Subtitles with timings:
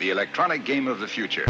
[0.00, 1.44] the electronic game of the future.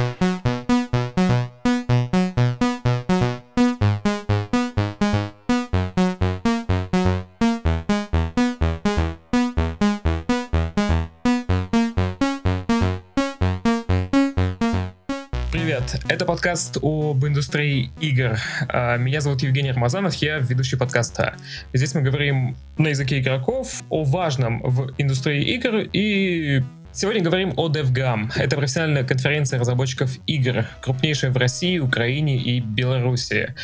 [15.53, 18.37] Привет, это подкаст об индустрии игр.
[18.69, 21.37] А, Меня зовут Евгений Рамазанов, я ведущий подкаста.
[21.73, 27.69] Здесь мы говорим на языке игроков о важном в индустрии игр и Сегодня говорим о
[27.69, 28.33] DevGam.
[28.35, 33.55] Это профессиональная конференция разработчиков игр, крупнейшая в России, Украине и Беларуси.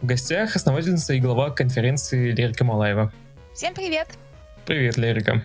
[0.00, 3.12] В гостях основательница и глава конференции Лерика Малаева.
[3.52, 4.06] Всем привет!
[4.66, 5.42] Привет, Лерика.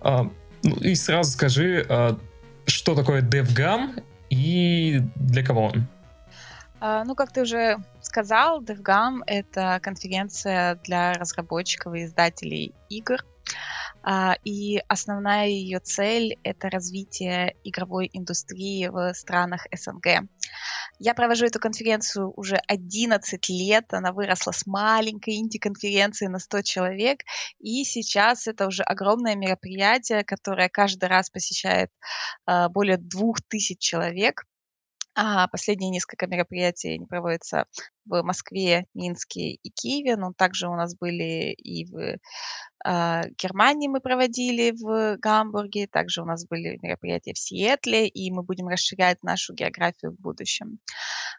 [0.00, 0.30] А,
[0.62, 2.18] ну и сразу скажи, а,
[2.66, 5.86] что такое DevGam и для кого он?
[6.80, 13.18] А, ну, как ты уже сказал, DevGam— это конференция для разработчиков и издателей игр.
[14.02, 20.28] А, и основная ее цель— это развитие игровой индустрии в странах СНГ.
[20.98, 23.92] Я провожу эту конференцию уже 11 лет.
[23.92, 27.20] Она выросла с маленькой инди-конференции на 100 человек.
[27.60, 31.90] И сейчас это уже огромное мероприятие, которое каждый раз посещает
[32.46, 34.44] э, более 2000 человек.
[35.14, 37.66] А последние несколько мероприятий они проводятся
[38.08, 42.18] в Москве, Минске и Киеве, но также у нас были и в
[42.84, 48.42] а, Германии мы проводили в Гамбурге, также у нас были мероприятия в Сиэтле, и мы
[48.42, 50.78] будем расширять нашу географию в будущем.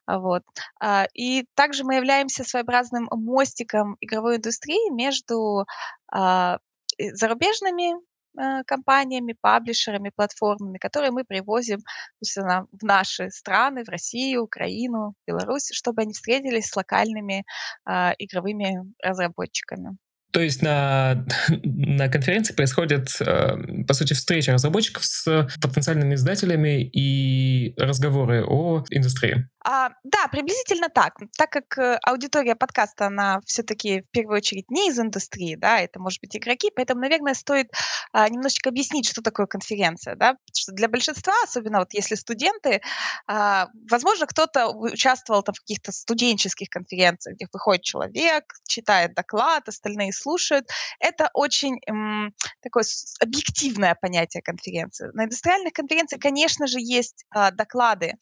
[0.08, 0.44] Вот.
[0.80, 5.66] А, и также мы являемся своеобразным мостиком игровой индустрии между
[6.12, 6.60] а,
[7.00, 7.96] зарубежными
[8.66, 11.80] компаниями, паблишерами, платформами, которые мы привозим
[12.24, 17.44] собственно, в наши страны, в Россию, Украину, Беларусь, чтобы они встретились с локальными
[17.88, 19.98] э, игровыми разработчиками.
[20.32, 21.26] То есть на,
[21.64, 29.50] на конференции происходит, э, по сути, встреча разработчиков с потенциальными издателями и разговоры о индустрии.
[29.66, 31.16] А, да, приблизительно так.
[31.38, 36.00] Так как э, аудитория подкаста, она все-таки в первую очередь не из индустрии, да, это
[36.00, 37.68] может быть игроки, поэтому, наверное, стоит
[38.14, 42.82] а, немножечко объяснить, что такое конференция, да, потому что для большинства, особенно вот если студенты,
[43.28, 50.14] а, возможно, кто-то участвовал там в каких-то студенческих конференциях, где выходит человек, читает доклад, остальные
[50.14, 50.70] слушают.
[51.00, 52.86] Это очень м, такое
[53.20, 55.10] объективное понятие конференции.
[55.14, 58.14] На индустриальных конференциях, конечно же, есть а, доклады.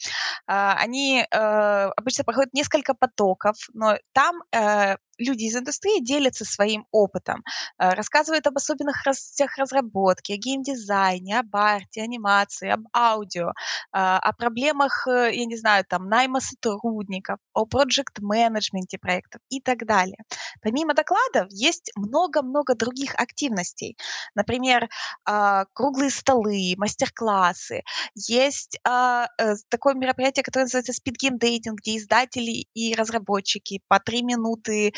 [0.47, 6.85] А, они э, обычно проходят несколько потоков, но там э, люди из индустрии делятся своим
[6.91, 7.43] опытом,
[7.79, 13.53] э, рассказывают об особенных областях разработки, о геймдизайне, об арте, анимации, об аудио,
[13.91, 19.85] а, о проблемах, э, я не знаю, там, найма сотрудников, о проект-менеджменте проектов и так
[19.85, 20.17] далее.
[20.61, 23.97] Помимо докладов есть много-много других активностей.
[24.35, 24.89] Например,
[25.25, 27.83] а, круглые столы, мастер-классы.
[28.15, 33.99] Есть а, э, такое мероприятие, которое называется Speed Game Dating, где издатели и разработчики по
[33.99, 34.93] три минуты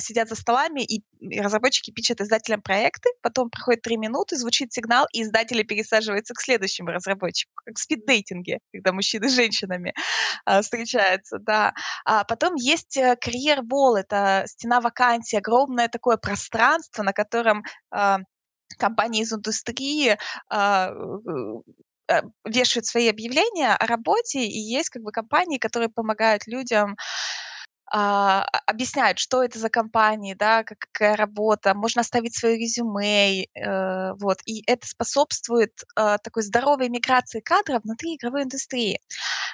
[0.00, 1.02] сидят за столами, и,
[1.40, 6.90] разработчики пишут издателям проекты, потом проходит три минуты, звучит сигнал, и издатели пересаживаются к следующему
[6.90, 9.94] разработчику, как в спиддейтинге, когда мужчины с женщинами
[10.46, 11.72] э, встречаются, да.
[12.04, 18.16] А потом есть э, карьер-бол, это стена вакансий, огромное такое пространство, на котором э,
[18.78, 20.16] компании из индустрии
[20.52, 20.90] э,
[22.44, 26.96] вешают свои объявления о работе, и есть как бы компании, которые помогают людям
[27.90, 34.38] а, объясняют, что это за компании, да, какая работа, можно оставить свое резюме, э, вот,
[34.46, 39.00] и это способствует э, такой здоровой миграции кадров внутри игровой индустрии.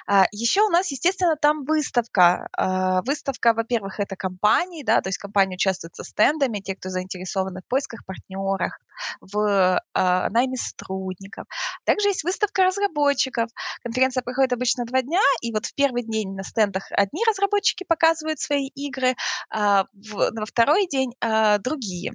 [0.07, 2.47] А, еще у нас, естественно, там выставка.
[2.53, 7.61] А, выставка, во-первых, это компании, да, то есть компании участвуют со стендами, те, кто заинтересованы
[7.61, 8.79] в поисках партнерах,
[9.21, 11.45] в а, найме сотрудников.
[11.85, 13.49] Также есть выставка разработчиков.
[13.83, 18.26] Конференция проходит обычно два дня, и вот в первый день на стендах одни разработчики показывают
[18.35, 19.15] свои игры,
[19.49, 22.11] а во второй день а, другие.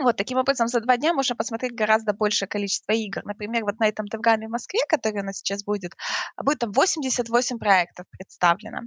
[0.00, 3.20] Вот, таким образом, за два дня можно посмотреть гораздо большее количество игр.
[3.24, 5.92] Например, вот на этом Девгаме в Москве, который у нас сейчас будет,
[6.42, 8.80] будет там 88 проектов представлено.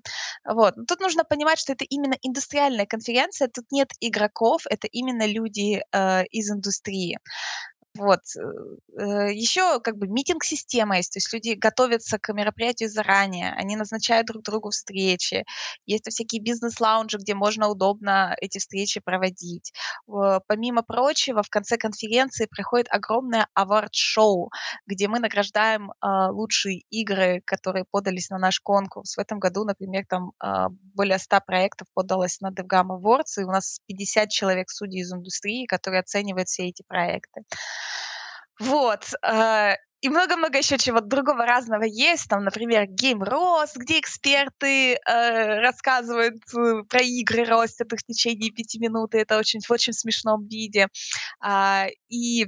[0.43, 0.75] Вот.
[0.75, 5.83] Но тут нужно понимать, что это именно индустриальная конференция, тут нет игроков, это именно люди
[5.91, 7.19] э, из индустрии.
[7.95, 8.21] Вот.
[8.99, 14.25] Э, Еще как бы митинг-система есть, то есть люди готовятся к мероприятию заранее, они назначают
[14.25, 15.45] друг другу встречи.
[15.85, 19.73] Есть всякие бизнес-лаунжи, где можно удобно эти встречи проводить.
[20.47, 24.49] Помимо прочего, в конце конференции проходит огромное авард-шоу,
[24.87, 29.15] где мы награждаем а, лучшие игры, которые подались на наш конкурс.
[29.17, 33.51] В этом году, например, там а, более 100 проектов подалось на DevGam Awards, и у
[33.51, 37.43] нас 50 человек судей из индустрии, которые оценивают все эти проекты.
[38.59, 39.13] Вот.
[39.25, 42.27] Э, и много-много еще чего другого разного есть.
[42.27, 48.51] Там, например, Game Roast, где эксперты э, рассказывают э, про игры, ростят их в течение
[48.51, 50.87] пяти минут, и это очень, в очень смешном виде.
[51.39, 52.47] А, и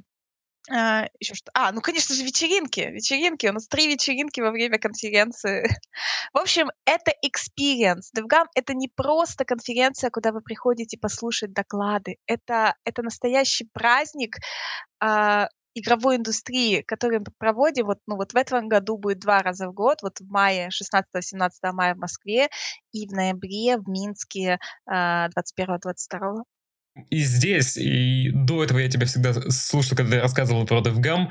[0.72, 1.52] а, еще что?
[1.54, 2.80] А, ну, конечно же, вечеринки.
[2.80, 3.48] Вечеринки.
[3.48, 5.70] У нас три вечеринки во время конференции.
[6.34, 8.10] В общем, это experience.
[8.18, 12.18] DevGam— это не просто конференция, куда вы приходите послушать доклады.
[12.26, 14.38] Это, это настоящий праздник
[15.00, 17.86] а, игровой индустрии, который мы проводим.
[17.86, 20.02] Вот, ну, вот в этом году будет два раза в год.
[20.02, 22.48] Вот в мае, 16-17 мая в Москве
[22.92, 24.58] и в ноябре в Минске
[24.88, 25.30] а,
[25.60, 26.44] 21-22.
[27.10, 31.28] И здесь, и до этого я тебя всегда слушал, когда ты рассказывал про DevGam,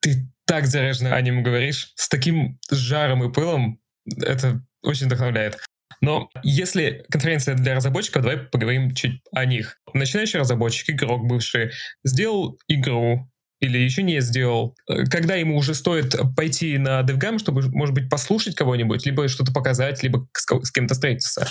[0.00, 5.58] ты так заряженно о нем говоришь, с таким жаром и пылом, это очень вдохновляет.
[6.00, 9.78] Но если конференция для разработчиков, давай поговорим чуть о них.
[9.94, 11.70] Начинающий разработчик, игрок бывший,
[12.04, 13.30] сделал игру,
[13.62, 14.76] или еще не сделал,
[15.10, 20.02] когда ему уже стоит пойти на DevGam, чтобы, может быть, послушать кого-нибудь, либо что-то показать,
[20.02, 21.48] либо с, с кем-то встретиться?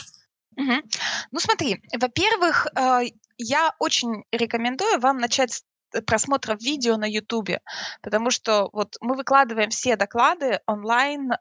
[0.57, 0.73] Угу.
[1.31, 3.03] Ну смотри, во-первых, э,
[3.37, 5.63] я очень рекомендую вам начать
[5.93, 7.61] с просмотра видео на Ютубе,
[8.01, 11.37] потому что вот мы выкладываем все доклады онлайн э,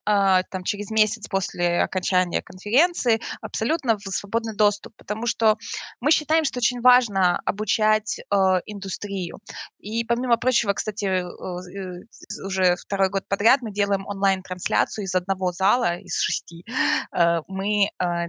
[0.50, 5.56] там через месяц после окончания конференции абсолютно в свободный доступ, потому что
[6.00, 8.34] мы считаем, что очень важно обучать э,
[8.66, 9.38] индустрию.
[9.78, 12.00] И помимо прочего, кстати, э
[12.44, 16.64] уже второй год подряд мы делаем онлайн-трансляцию из одного зала, из шести.
[17.12, 18.26] Э, мы э,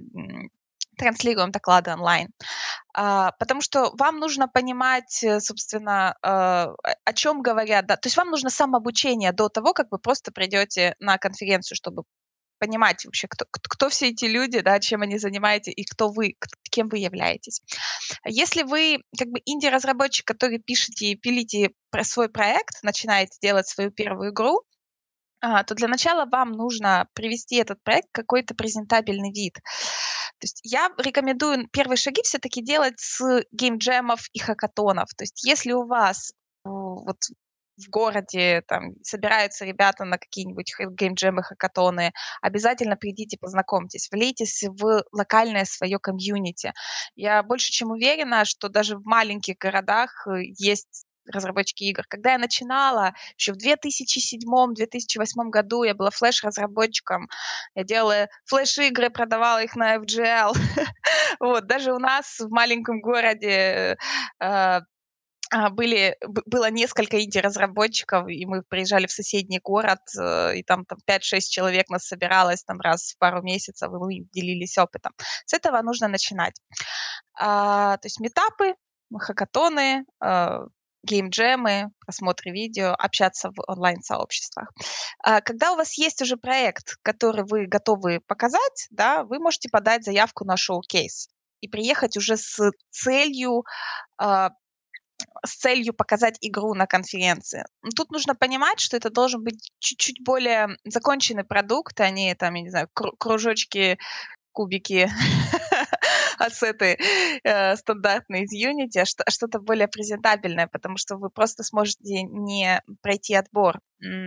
[1.01, 2.29] транслируем доклады онлайн.
[2.93, 6.73] А, потому что вам нужно понимать, э, собственно, а,
[7.05, 7.87] о чем говорят.
[7.87, 7.95] Да?
[7.97, 12.03] То есть вам нужно самообучение до того, как вы просто придете на конференцию, чтобы
[12.59, 16.35] понимать вообще, кто, кто все эти люди, да, чем они занимаетесь и кто вы,
[16.69, 17.61] кем вы являетесь.
[18.23, 23.89] Если вы как бы инди-разработчик, который пишете и пилите про свой проект, начинаете делать свою
[23.89, 24.61] первую игру,
[25.41, 29.55] то для начала вам нужно привести этот проект в какой-то презентабельный вид.
[29.55, 35.09] То есть я рекомендую первые шаги все-таки делать с геймджемов и хакатонов.
[35.15, 36.31] То есть если у вас
[36.63, 37.17] вот
[37.77, 42.11] в городе там собираются ребята на какие-нибудь геймджемы, хакатоны,
[42.41, 46.73] обязательно придите, познакомьтесь, влейтесь в локальное свое комьюнити.
[47.15, 52.03] Я больше чем уверена, что даже в маленьких городах э, есть разработчики игр.
[52.07, 57.27] Когда я начинала, еще в 2007-2008 году я была флеш-разработчиком,
[57.75, 60.53] я делала флеш-игры, продавала их на FGL.
[61.39, 63.97] вот, даже у нас в маленьком городе
[64.39, 64.79] э,
[65.53, 70.97] а, были, было несколько инди-разработчиков, и мы приезжали в соседний город, э, и там, там
[71.05, 75.11] 5-6 человек нас собиралось там раз в пару месяцев, и мы делились опытом.
[75.45, 76.55] С этого нужно начинать.
[77.37, 78.75] А, то есть метапы,
[79.19, 80.67] хакатоны, а,
[81.03, 84.69] геймджемы, просмотры видео, общаться в онлайн-сообществах.
[85.23, 90.03] А, когда у вас есть уже проект, который вы готовы показать, да, вы можете подать
[90.03, 91.29] заявку на шоу-кейс
[91.61, 93.63] и приехать уже с целью
[94.17, 94.51] а,
[95.45, 97.63] с целью показать игру на конференции.
[97.95, 102.61] Тут нужно понимать, что это должен быть чуть-чуть более законченный продукт, а не там, я
[102.61, 103.99] не знаю, кружочки,
[104.51, 105.09] кубики
[106.45, 106.97] ассеты
[107.43, 112.81] э, стандартные из Unity, а что, что-то более презентабельное, потому что вы просто сможете не
[113.01, 113.79] пройти отбор.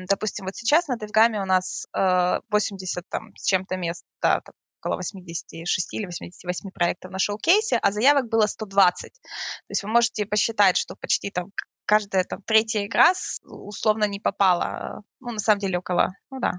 [0.09, 4.55] Допустим, вот сейчас на DevGam у нас э, 80 там, с чем-то мест, да, там,
[4.81, 9.13] около 86 или 88 проектов на шоу-кейсе, а заявок было 120.
[9.13, 9.21] То
[9.69, 11.53] есть вы можете посчитать, что почти там
[11.87, 15.03] каждая там третья игра условно не попала.
[15.21, 16.53] Ну, на самом деле около, ну да,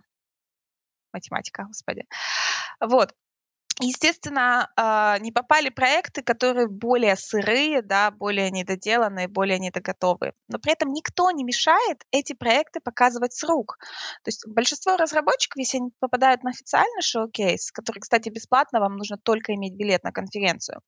[1.13, 2.05] математика, господи.
[2.79, 3.13] Вот.
[3.81, 10.33] Естественно, а, не попали проекты, которые более сырые, да, более недоделанные, более недоготовые.
[10.47, 13.77] Но при этом никто не мешает эти проекты показывать с рук.
[14.23, 19.17] То есть большинство разработчиков, если они попадают на официальный шоу-кейс, который, кстати, бесплатно, вам нужно
[19.17, 20.79] только иметь билет на конференцию,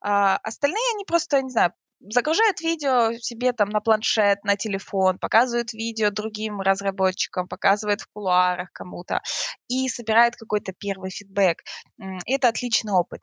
[0.00, 5.72] а остальные, они просто, не знаю, загружают видео себе там на планшет, на телефон, показывают
[5.72, 9.20] видео другим разработчикам, показывают в кулуарах кому-то
[9.68, 11.62] и собирают какой-то первый фидбэк.
[12.26, 13.20] Это отличный опыт.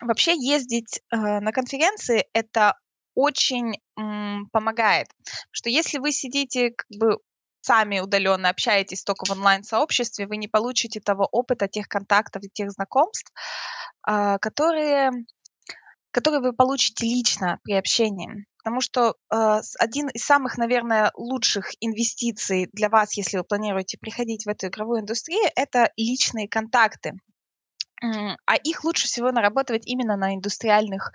[0.00, 2.74] Вообще ездить э, на конференции это
[3.14, 5.08] очень м, помогает,
[5.50, 7.18] что если вы сидите как бы
[7.62, 12.70] сами удаленно общаетесь только в онлайн-сообществе, вы не получите того опыта, тех контактов и тех
[12.70, 13.32] знакомств,
[14.08, 15.10] э, которые
[16.10, 18.46] который вы получите лично при общении.
[18.58, 24.44] Потому что э, один из самых, наверное, лучших инвестиций для вас, если вы планируете приходить
[24.44, 27.12] в эту игровую индустрию, это личные контакты.
[28.00, 31.12] А их лучше всего наработать именно на индустриальных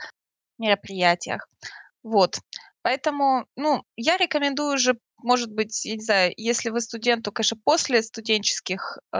[0.57, 1.47] мероприятиях.
[2.03, 2.39] Вот.
[2.81, 8.01] Поэтому, ну, я рекомендую уже может быть, я не знаю, если вы студенту, конечно, после
[8.03, 9.17] студенческих, э,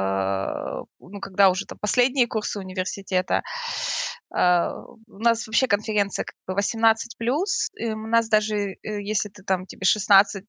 [1.00, 3.41] ну, когда уже там последние курсы университета,
[4.36, 4.67] э,
[5.07, 7.69] у нас вообще конференция как бы 18 плюс.
[7.79, 10.43] У нас даже э, если ты там тебе 16-14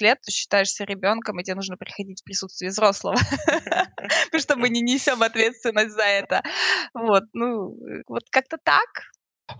[0.00, 3.16] лет, то считаешься ребенком, и тебе нужно приходить в присутствии взрослого,
[4.26, 6.42] потому что мы не несем ответственность за это.
[6.94, 8.88] Вот, ну, вот как-то так.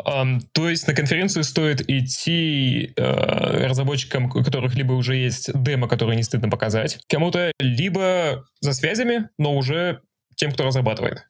[0.06, 5.88] Um, то есть на конференцию стоит идти uh, разработчикам, у которых либо уже есть демо,
[5.88, 10.00] которые не стыдно показать, кому-то либо за связями, но уже
[10.36, 11.26] тем, кто разрабатывает.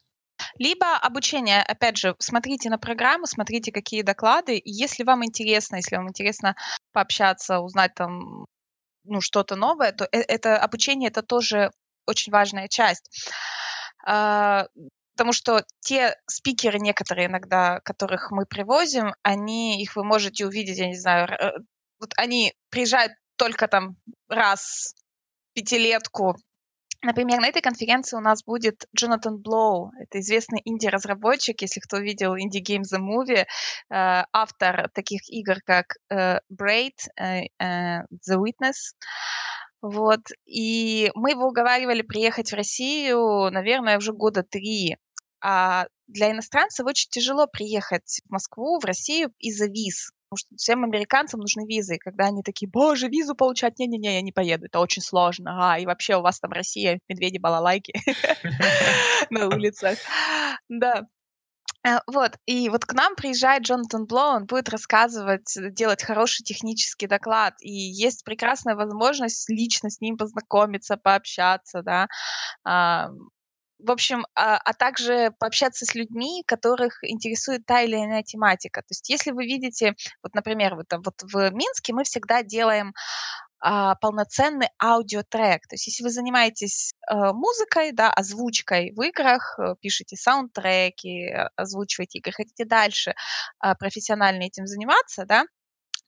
[0.57, 4.61] Либо обучение, опять же, смотрите на программу, смотрите, какие доклады.
[4.63, 6.55] Если вам интересно, если вам интересно
[6.91, 8.45] пообщаться, узнать там
[9.03, 11.71] ну, что-то новое, то э, это обучение это тоже
[12.05, 13.09] очень важная часть.
[15.15, 20.87] Потому что те спикеры некоторые иногда, которых мы привозим, они, их вы можете увидеть, я
[20.87, 21.51] не знаю, э,
[21.99, 23.95] вот они приезжают только там
[24.27, 24.95] раз
[25.51, 26.35] в пятилетку.
[27.03, 29.91] Например, на этой конференции у нас будет Джонатан Блоу.
[29.99, 33.45] Это известный инди-разработчик, если кто видел Indie Games The Movie, э,
[34.31, 38.95] автор таких игр, как э, Braid, The Witness.
[39.83, 40.21] Вот.
[40.45, 44.95] И мы его уговаривали приехать в Россию, наверное, уже года три.
[45.41, 50.11] А для иностранцев очень тяжело приехать в Москву, в Россию из-за виз.
[50.29, 51.95] Потому что всем американцам нужны визы.
[51.95, 55.73] И когда они такие, боже, визу получать, не-не-не, я не поеду, это очень сложно.
[55.73, 57.93] А, и вообще у вас там Россия, медведи, балалайки
[59.29, 59.99] на улицах.
[60.69, 61.07] Да.
[61.85, 67.07] Э, вот, и вот к нам приезжает Джонатан Блоу, он будет рассказывать, делать хороший технический
[67.07, 72.07] доклад, и есть прекрасная возможность лично с ним познакомиться, пообщаться, да,
[73.83, 78.81] в общем, а, а также пообщаться с людьми, которых интересует та или иная тематика.
[78.81, 82.93] То есть если вы видите, вот, например, вот, вот в Минске мы всегда делаем
[83.65, 85.65] а, полноценный аудиотрек.
[85.67, 91.49] То есть если вы занимаетесь а, музыкой, да, озвучкой в играх, э, пишете саундтреки, а,
[91.55, 93.15] озвучиваете игры, хотите дальше
[93.59, 95.45] а, профессионально этим заниматься, да,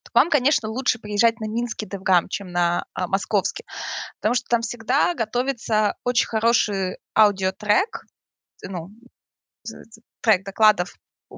[0.04, 3.64] то вам, конечно, лучше приезжать на Минский DevGam, чем на а, Московский,
[4.20, 8.04] потому что там всегда готовится очень хороший аудиотрек,
[8.64, 8.90] ну,
[10.22, 10.94] трек докладов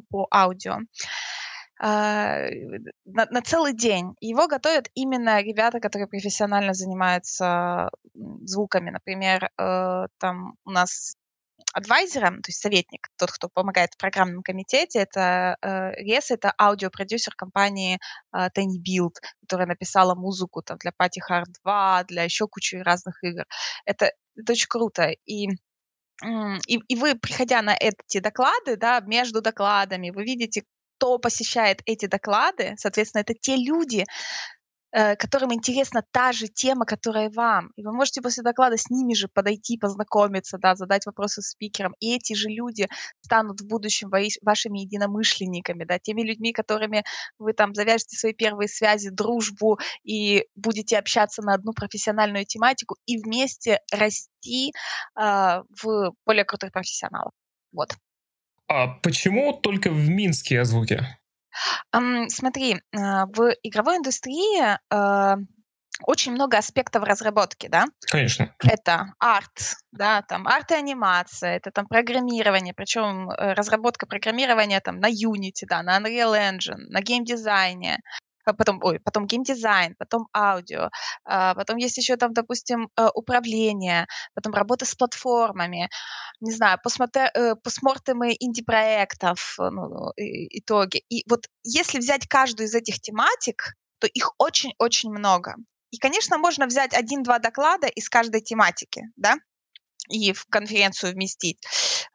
[0.10, 0.80] по аудио,
[1.80, 2.50] на,
[3.06, 4.16] на целый день.
[4.20, 8.90] Его готовят именно ребята, которые профессионально занимаются звуками.
[8.90, 11.16] Например, uh, там у нас
[11.74, 17.34] адвайзером, то есть советник, тот, кто помогает в программном комитете, это э, Рес, это аудиопродюсер
[17.36, 18.00] компании
[18.34, 23.24] э, Tiny Build, которая написала музыку там, для Party Hard 2, для еще кучи разных
[23.24, 23.46] игр.
[23.86, 25.12] Это, это очень круто.
[25.26, 25.50] И
[26.68, 30.64] и, и вы, приходя на эти доклады, да, между докладами, вы видите,
[30.98, 34.06] кто посещает эти доклады, соответственно, это те люди,
[34.94, 37.72] Э, которым интересна та же тема, которая вам.
[37.76, 41.94] И вы можете после доклада с ними же подойти, познакомиться, да, задать вопросы спикерам.
[42.00, 42.88] И эти же люди
[43.22, 44.10] станут в будущем
[44.42, 47.04] вашими единомышленниками, да, теми людьми, которыми
[47.38, 53.18] вы там завяжете свои первые связи, дружбу и будете общаться на одну профессиональную тематику и
[53.22, 54.72] вместе расти
[55.20, 57.34] э, в более крутых профессионалов.
[57.74, 57.90] Вот.
[58.68, 61.06] А почему только в Минске озвуки?
[61.92, 65.38] Ам, смотри, а, в игровой индустрии, а,
[66.06, 67.86] очень много аспектов разработки, да.
[68.12, 68.54] Конечно.
[68.60, 75.00] Это арт, да, там арт и анимация, это там программирование, причем э, разработка программирования там
[75.00, 78.00] на Unity, да, на Unreal Engine, на геймдизайне,
[78.54, 80.90] потом, ой, потом геймдизайн, потом аудио,
[81.26, 85.90] а, потом есть еще там, допустим, э, управление, потом работа с платформами,
[86.42, 91.04] не знаю, посмотри, э, посмотримы инди-проектов, э, ну, итоги.
[91.10, 95.56] И вот если взять каждую из этих тематик, то их очень-очень много.
[95.92, 99.36] И, конечно, можно взять один-два доклада из каждой тематики, да,
[100.10, 101.60] и в конференцию вместить.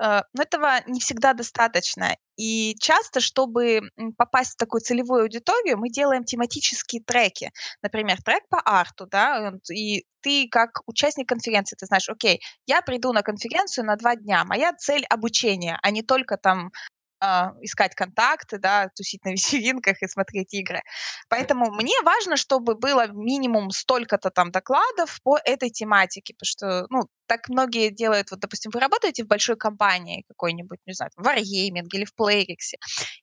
[0.02, 2.16] Э, но этого не всегда достаточно.
[2.37, 3.82] И часто, чтобы
[4.16, 7.50] попасть в такую целевую аудиторию, мы делаем тематические треки.
[7.82, 13.12] Например, трек по арту, да, и ты как участник конференции, ты знаешь, окей, я приду
[13.12, 16.70] на конференцию на два дня, моя цель обучение, а не только там
[17.60, 20.80] искать контакты, да, тусить на вечеринках и смотреть игры.
[21.28, 27.02] Поэтому мне важно, чтобы было минимум столько-то там докладов по этой тематике, потому что, ну,
[27.26, 31.88] так многие делают, вот, допустим, вы работаете в большой компании какой-нибудь, не знаю, в Wargaming
[31.92, 32.74] или в Playrix,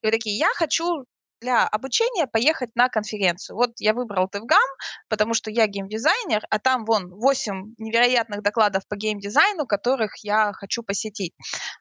[0.01, 1.05] и вы такие, я хочу
[1.41, 3.55] для обучения поехать на конференцию.
[3.55, 4.69] Вот я выбрал TEVGAM,
[5.07, 10.83] потому что я геймдизайнер, а там вон 8 невероятных докладов по геймдизайну, которых я хочу
[10.83, 11.33] посетить.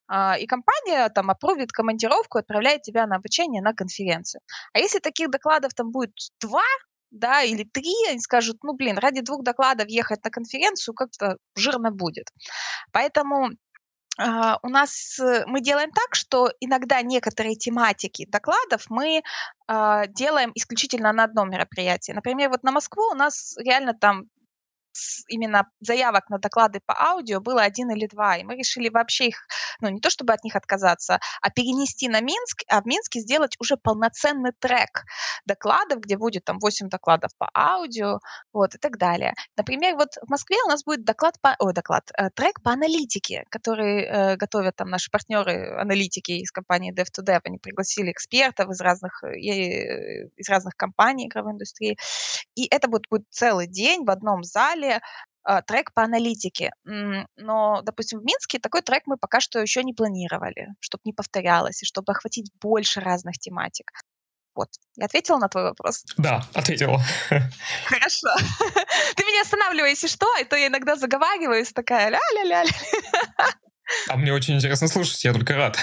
[0.07, 4.41] А, и компания там опровит командировку, отправляет тебя на обучение на конференцию.
[4.73, 6.65] А если таких докладов там будет два,
[7.11, 11.91] да, или три, они скажут, ну, блин, ради двух докладов ехать на конференцию как-то жирно
[11.91, 12.27] будет.
[12.93, 13.51] Поэтому
[14.63, 19.23] у нас э, мы делаем так, что иногда некоторые тематики докладов мы
[19.69, 22.13] а, делаем исключительно на одном мероприятии.
[22.13, 24.25] Например, вот на Москву у нас реально там
[25.29, 29.47] именно заявок на доклады по аудио было один или два, и мы решили вообще их,
[29.81, 33.57] ну, не то чтобы от них отказаться, а перенести на Минск, а в Минске сделать
[33.61, 35.05] уже полноценный трек
[35.47, 38.19] докладов, где будет там 8 докладов по аудио,
[38.53, 39.35] вот, и так далее.
[39.57, 43.45] Например, вот в Москве у нас будет доклад по, о, доклад, э, трек по аналитике,
[43.51, 49.23] который э, готовят там наши партнеры, аналитики из компании Dev2Dev, они пригласили экспертов из разных,
[49.25, 49.39] э,
[50.37, 51.97] из разных компаний игровой индустрии,
[52.55, 55.01] и это будет, будет целый день в одном зале, деле
[55.45, 56.71] а, трек по аналитике.
[56.85, 61.83] Но, допустим, в Минске такой трек мы пока что еще не планировали, чтобы не повторялось
[61.83, 63.91] и чтобы охватить больше разных тематик.
[64.55, 64.69] Вот.
[64.97, 66.05] Я ответила на твой вопрос?
[66.17, 67.01] Да, ответила.
[67.87, 68.29] Хорошо.
[69.17, 72.65] Ты меня останавливай, если что, а то я иногда заговариваюсь, такая ля-ля-ля.
[74.09, 75.79] А мне очень интересно слушать, я только рад.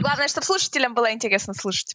[0.00, 1.94] Главное, чтобы слушателям было интересно слушать.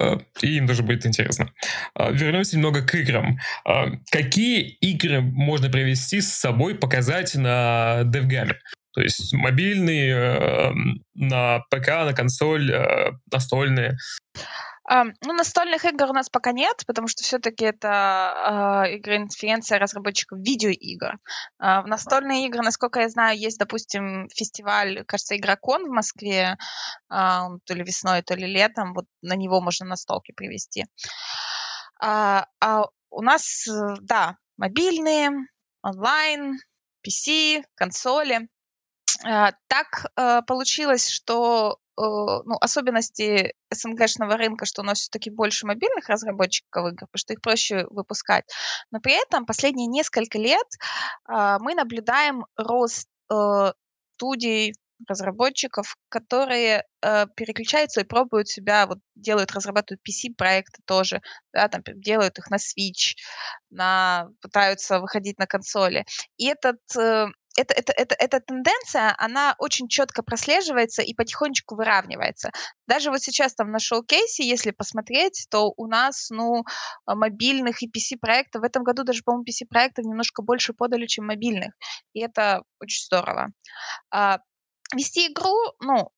[0.00, 1.52] Э, и им тоже будет интересно.
[1.98, 3.38] Э, вернемся немного к играм.
[3.68, 8.52] Э, какие игры можно привести с собой, показать на DevGam?
[8.92, 10.74] То есть мобильные,
[11.14, 12.74] на ПК, на консоль,
[13.30, 13.96] настольные.
[14.92, 21.12] Ну, настольных игр у нас пока нет, потому что все-таки это э, игра-инференция разработчиков видеоигр.
[21.60, 26.56] Э, в настольные игры, насколько я знаю, есть, допустим, фестиваль, кажется, Игрокон в Москве, э,
[27.08, 28.92] то ли весной, то ли летом.
[28.94, 30.86] Вот на него можно настолки привести.
[32.00, 33.68] А, а у нас,
[34.00, 35.30] да, мобильные,
[35.82, 36.58] онлайн,
[37.06, 38.48] PC, консоли.
[39.22, 46.88] Так э, получилось, что ну, особенности СНГшного рынка, что у нас все-таки больше мобильных разработчиков
[46.88, 48.44] игр, потому что их проще выпускать.
[48.90, 50.66] Но при этом последние несколько лет
[51.24, 53.72] а, мы наблюдаем рост э,
[54.14, 54.74] студий,
[55.08, 62.38] разработчиков, которые э, переключаются и пробуют себя, вот делают, разрабатывают PC-проекты тоже, да, там делают
[62.38, 63.16] их на Switch,
[63.70, 66.04] на, пытаются выходить на консоли.
[66.36, 72.50] И этот э, это, это, это, эта тенденция, она очень четко прослеживается и потихонечку выравнивается.
[72.86, 76.64] Даже вот сейчас там на шоу-кейсе, если посмотреть, то у нас, ну,
[77.06, 81.72] а, мобильных и PC-проектов, в этом году даже, по-моему, PC-проектов немножко больше подали, чем мобильных.
[82.12, 83.48] И это очень здорово.
[84.10, 84.38] А,
[84.94, 86.10] вести игру, ну,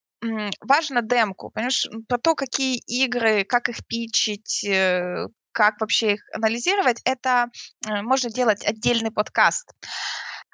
[0.61, 7.01] важно демку, понимаешь, про то, какие игры, как их пичить, э, как вообще их анализировать,
[7.05, 7.47] это
[7.89, 9.73] э, можно делать отдельный подкаст.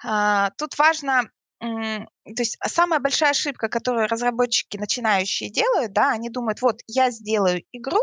[0.04, 1.30] А, тут важно,
[1.60, 7.64] то есть самая большая ошибка, которую разработчики начинающие делают, да, они думают, вот я сделаю
[7.72, 8.00] игру,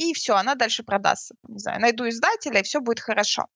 [0.00, 1.34] и все, она дальше продастся.
[1.46, 3.48] Не знаю, найду издателя, и все будет хорошо.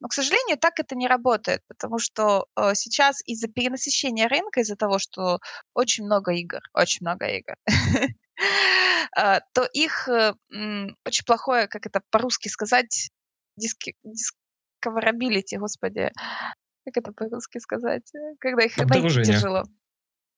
[0.00, 4.74] Но, к сожалению, так это не работает, потому что э, сейчас из-за перенасыщения рынка, из-за
[4.74, 5.38] того, что
[5.74, 7.54] очень много игр, очень много игр,
[9.16, 10.34] э, то их э,
[11.06, 13.12] очень плохое, как это по-русски сказать,
[13.56, 16.10] discoverability, господи,
[16.84, 18.14] как это по-русски сказать?
[18.14, 19.64] Э, когда их найти тяжело.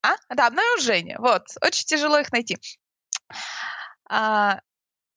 [0.03, 0.17] А?
[0.35, 1.17] Да, обнаружение.
[1.19, 1.47] Вот.
[1.63, 2.59] Очень тяжело их найти.
[4.09, 4.61] А,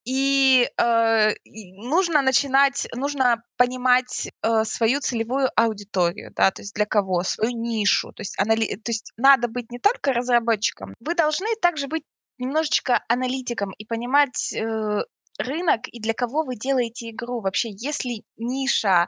[0.08, 1.34] и, э,
[1.76, 8.14] нужно начинать, нужно понимать э, свою целевую аудиторию, да, то есть для кого, свою нишу,
[8.14, 8.78] то есть, анали...
[8.78, 12.04] то есть надо быть не только разработчиком, вы должны также быть
[12.38, 15.04] немножечко аналитиком и понимать, э,
[15.38, 17.42] рынок и для кого вы делаете игру.
[17.42, 19.08] Вообще, есть ли ниша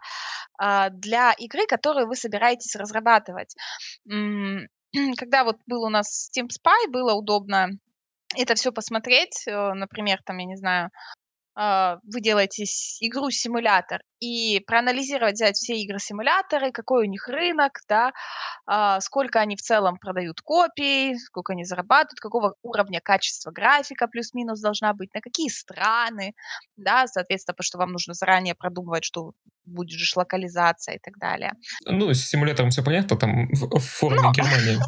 [0.62, 3.56] э, для игры, которую вы собираетесь разрабатывать.
[5.18, 7.70] Когда вот был у нас Steam Spy, было удобно
[8.36, 9.48] это все посмотреть.
[9.48, 10.90] Э, например, там, я не знаю, а,
[12.04, 12.64] вы делаете
[13.02, 18.12] игру-симулятор и проанализировать, взять все игры-симуляторы, какой у них рынок, да,
[18.66, 24.62] а, сколько они в целом продают копий, сколько они зарабатывают, какого уровня качества графика плюс-минус
[24.62, 26.34] должна быть, на какие страны,
[26.78, 29.32] да, соответственно, потому что вам нужно заранее продумывать, что
[29.66, 31.52] будет же локализация и так далее.
[31.86, 34.32] Ну, с симулятором все понятно, там в форме но...
[34.32, 34.78] Германии.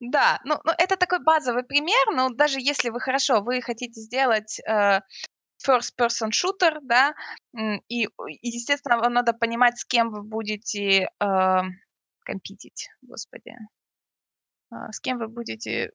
[0.00, 4.60] Да, ну, ну это такой базовый пример, но даже если вы хорошо, вы хотите сделать
[4.60, 5.00] э,
[5.66, 7.14] first-person shooter, да,
[7.88, 8.08] и, и,
[8.42, 11.60] естественно, вам надо понимать, с кем вы будете э,
[12.24, 13.54] компетить, господи,
[14.72, 15.92] э, с кем вы будете...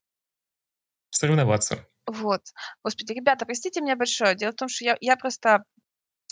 [1.10, 1.88] Соревноваться.
[2.08, 2.42] Вот.
[2.84, 4.36] Господи, ребята, простите меня большое.
[4.36, 5.64] Дело в том, что я, я просто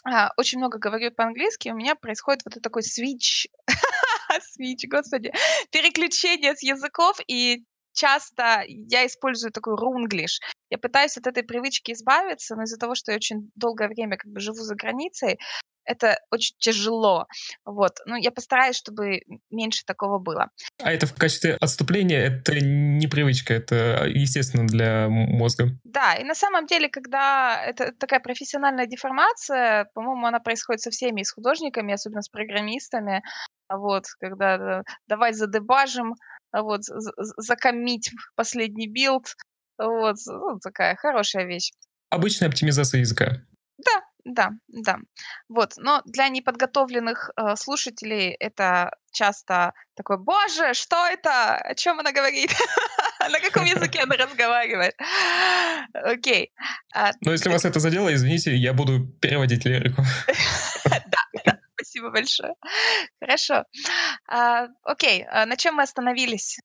[0.06, 3.48] а, очень много говорю по-английски, у меня происходит вот такой switch,
[4.58, 5.32] switch, господи,
[5.72, 10.40] переключение с языков, и часто я использую такой рунглиш.
[10.70, 14.32] Я пытаюсь от этой привычки избавиться, но из-за того, что я очень долгое время как
[14.32, 15.40] бы живу за границей,
[15.90, 17.26] это очень тяжело.
[17.66, 17.98] Вот.
[18.06, 20.50] Ну, я постараюсь, чтобы меньше такого было.
[20.84, 25.70] А это в качестве отступления, это не привычка, это естественно для мозга.
[25.84, 31.24] Да, и на самом деле, когда это такая профессиональная деформация, по-моему, она происходит со всеми,
[31.24, 33.24] с художниками, особенно с программистами,
[33.68, 36.14] вот, когда давай задебажим,
[36.52, 39.36] вот, закоммить последний билд,
[39.80, 41.72] вот, ну, такая хорошая вещь.
[42.10, 43.38] Обычная оптимизация языка.
[43.78, 44.98] Да, да, да.
[45.48, 51.56] Вот, но для неподготовленных э, слушателей это часто такой, боже, что это?
[51.56, 52.52] О чем она говорит?
[53.20, 54.96] На каком языке она разговаривает?
[55.94, 56.52] Окей.
[56.94, 60.04] А, но если вас это задело, извините, я буду переводить лирику.
[61.46, 62.54] Да, спасибо большое.
[63.20, 63.64] Хорошо.
[64.28, 66.60] А, окей, а на чем мы остановились?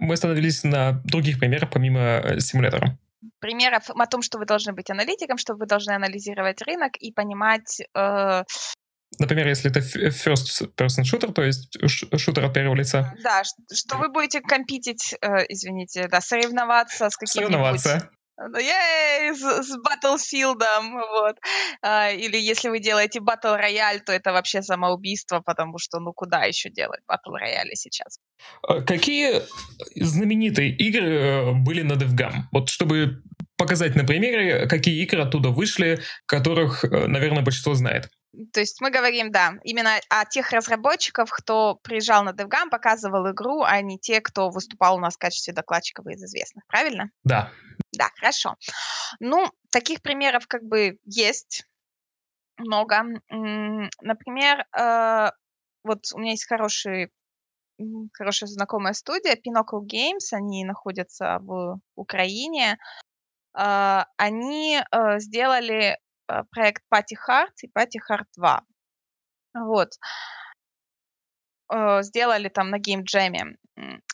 [0.00, 2.98] Мы остановились на других примерах, помимо э, симулятора
[3.40, 7.80] примеров о том, что вы должны быть аналитиком, что вы должны анализировать рынок и понимать...
[7.94, 8.44] Э...
[9.18, 13.12] Например, если это first person shooter, то есть шутер от первого лица.
[13.22, 17.52] Да, что вы будете компетить, э, извините, да, соревноваться с каким-нибудь...
[17.52, 18.10] Соревноваться.
[18.58, 20.62] Ей, с, с Battlefield,
[21.10, 21.36] вот.
[21.82, 26.44] А, или если вы делаете Battle Royale, то это вообще самоубийство, потому что ну куда
[26.44, 28.18] еще делать Battle Royale сейчас?
[28.62, 29.42] А какие
[29.94, 32.44] знаменитые игры э, были на DevGam?
[32.52, 33.22] Вот чтобы
[33.56, 38.08] показать на примере, какие игры оттуда вышли, которых, э, наверное, большинство знает.
[38.52, 43.62] То есть мы говорим, да, именно о тех разработчиков, кто приезжал на DevGam, показывал игру,
[43.62, 47.10] а не те, кто выступал у нас в качестве докладчиков из известных, правильно?
[47.24, 47.50] Да.
[47.92, 48.54] Да, хорошо.
[49.18, 51.64] Ну, таких примеров как бы есть
[52.56, 53.02] много.
[53.28, 55.30] Например, э,
[55.82, 57.10] вот у меня есть хороший
[58.12, 62.78] хорошая знакомая студия Pinochle Games, они находятся в Украине.
[63.58, 65.98] Э, они э, сделали
[66.50, 68.62] проект Party Hard и Party Hard 2.
[69.54, 69.90] Вот.
[72.04, 73.56] Сделали там на геймджеме.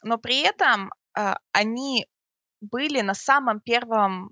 [0.03, 0.93] Но при этом
[1.53, 2.07] они
[2.61, 4.31] были на самом первом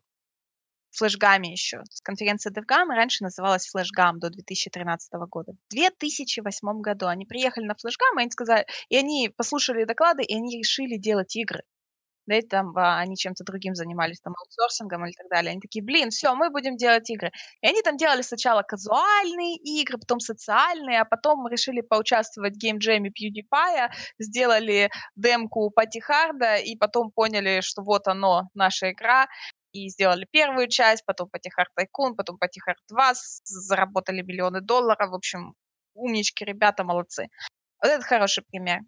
[0.92, 1.82] флешгаме еще.
[2.04, 5.52] Конференция DevGam раньше называлась флешгам до 2013 года.
[5.52, 10.36] В 2008 году они приехали на флешгам, и они сказали, и они послушали доклады, и
[10.36, 11.64] они решили делать игры
[12.26, 15.52] да, и там а, они чем-то другим занимались, там, аутсорсингом или так далее.
[15.52, 17.32] Они такие, блин, все, мы будем делать игры.
[17.60, 23.10] И они там делали сначала казуальные игры, потом социальные, а потом решили поучаствовать в геймджеме
[23.10, 29.26] PewDiePie, сделали демку Патихарда, и потом поняли, что вот оно, наша игра,
[29.72, 33.12] и сделали первую часть, потом Патихард Тайкун, потом Патихард 2,
[33.44, 35.54] заработали миллионы долларов, в общем,
[35.94, 37.26] умнички, ребята, молодцы.
[37.82, 38.80] Вот это хороший пример.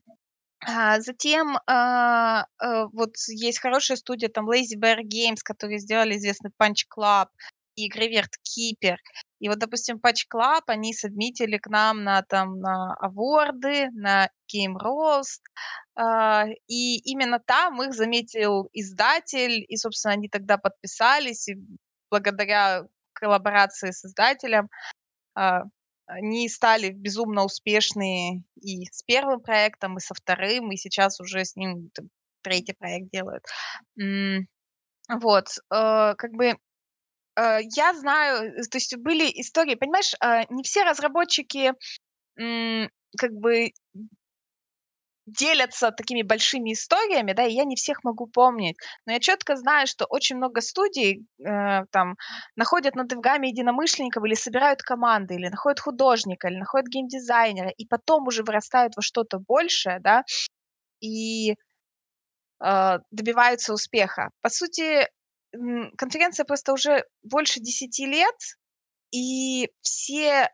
[0.68, 6.50] А, затем а, а, вот есть хорошая студия, там Lazy Bear Games, которые сделали известный
[6.60, 7.28] Punch Club
[7.76, 8.96] и Graveyard Keeper.
[9.38, 14.74] И вот, допустим, Punch Club, они сабмитили к нам на, там, на аворды, на Game
[14.74, 15.42] Roast,
[15.94, 21.56] а, и именно там их заметил издатель, и, собственно, они тогда подписались, и
[22.10, 24.68] благодаря коллаборации с издателем
[25.36, 25.62] а,
[26.06, 31.56] они стали безумно успешные и с первым проектом, и со вторым, и сейчас уже с
[31.56, 31.90] ним
[32.42, 33.44] третий проект делают.
[35.08, 36.46] Вот, э, как бы
[37.36, 41.72] э, я знаю, то есть были истории, понимаешь, э, не все разработчики
[43.16, 43.72] как бы
[45.26, 49.86] делятся такими большими историями, да, и я не всех могу помнить, но я четко знаю,
[49.86, 52.16] что очень много студий э, там
[52.54, 58.28] находят на девгаме единомышленников или собирают команды, или находят художника, или находят геймдизайнера, и потом
[58.28, 60.22] уже вырастают во что-то большее, да,
[61.00, 61.56] и
[62.64, 64.30] э, добиваются успеха.
[64.42, 65.08] По сути,
[65.96, 68.36] конференция просто уже больше 10 лет,
[69.10, 70.50] и все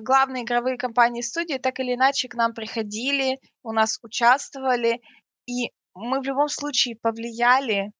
[0.00, 5.00] главные игровые компании студии так или иначе к нам приходили, у нас участвовали,
[5.46, 7.92] и мы в любом случае повлияли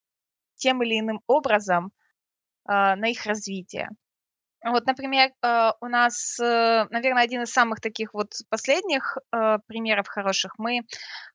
[0.57, 1.87] тем или иным образом
[2.69, 3.89] э, на их развитие.
[4.65, 10.09] Вот, например, э, у нас, э, наверное, один из самых таких вот последних э, примеров
[10.09, 10.55] хороших.
[10.59, 10.81] Мы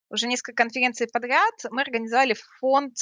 [0.09, 2.95] уже несколько конференций подряд мы организовали фонд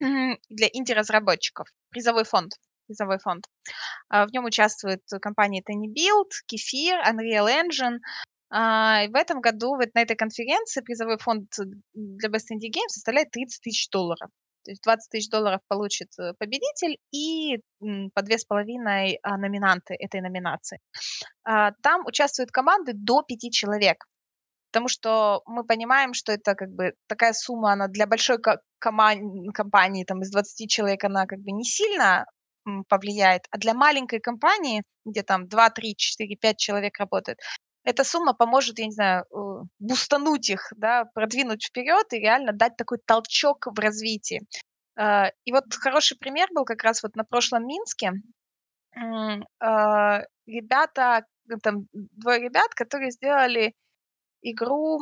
[0.00, 2.52] для инди-разработчиков, призовой фонд
[2.92, 3.44] призовой фонд.
[4.08, 7.98] А, в нем участвуют компании Tiny Build, Kefir, Unreal Engine.
[8.50, 11.48] А, и в этом году вот на этой конференции призовой фонд
[11.94, 14.30] для Best Indie Games составляет 30 тысяч долларов.
[14.64, 17.58] То есть 20 тысяч долларов получит э, победитель и
[18.14, 20.78] по две с половиной а, номинанты этой номинации.
[21.44, 24.04] Там участвуют команды до пяти человек
[24.72, 28.38] потому что мы понимаем, что это как бы такая сумма, она для большой
[28.78, 32.24] коман- компании там из 20 человек она как бы не сильно
[32.88, 37.38] повлияет, а для маленькой компании, где там 2, 3, 4, 5 человек работает,
[37.84, 42.76] эта сумма поможет, я не знаю, э, бустануть их, да, продвинуть вперед и реально дать
[42.76, 44.42] такой толчок в развитии.
[44.96, 48.12] Э, и вот хороший пример был как раз вот на прошлом Минске.
[48.94, 51.26] Э, ребята,
[51.62, 53.74] там двое ребят, которые сделали
[54.42, 55.00] игру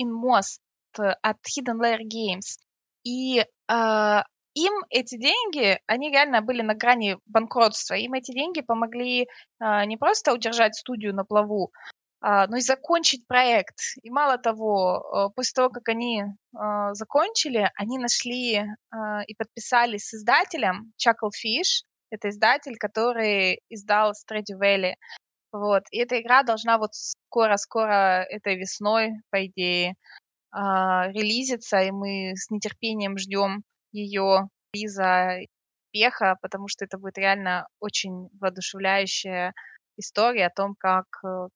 [0.00, 0.60] Inmost
[0.98, 2.58] от Hidden Layer Games.
[3.02, 3.44] И
[4.54, 7.94] им эти деньги, они реально были на грани банкротства.
[7.94, 11.72] Им эти деньги помогли а, не просто удержать студию на плаву,
[12.20, 13.76] а, но и закончить проект.
[14.02, 16.24] И мало того, а, после того, как они
[16.56, 21.84] а, закончили, они нашли а, и подписали с издателем Chucklefish.
[22.10, 24.94] Это издатель, который издал Stardew Valley.
[25.52, 25.82] Вот.
[25.90, 29.94] И эта игра должна вот скоро-скоро этой весной, по идее,
[30.52, 33.64] а, релизиться, и мы с нетерпением ждем
[33.94, 35.38] ее приза
[35.94, 39.54] успеха, потому что это будет реально очень воодушевляющая
[39.96, 41.48] история о том, как э,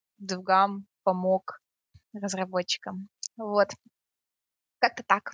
[1.02, 1.60] помог
[2.14, 3.08] разработчикам.
[3.36, 3.70] Вот.
[4.80, 5.32] Как-то так.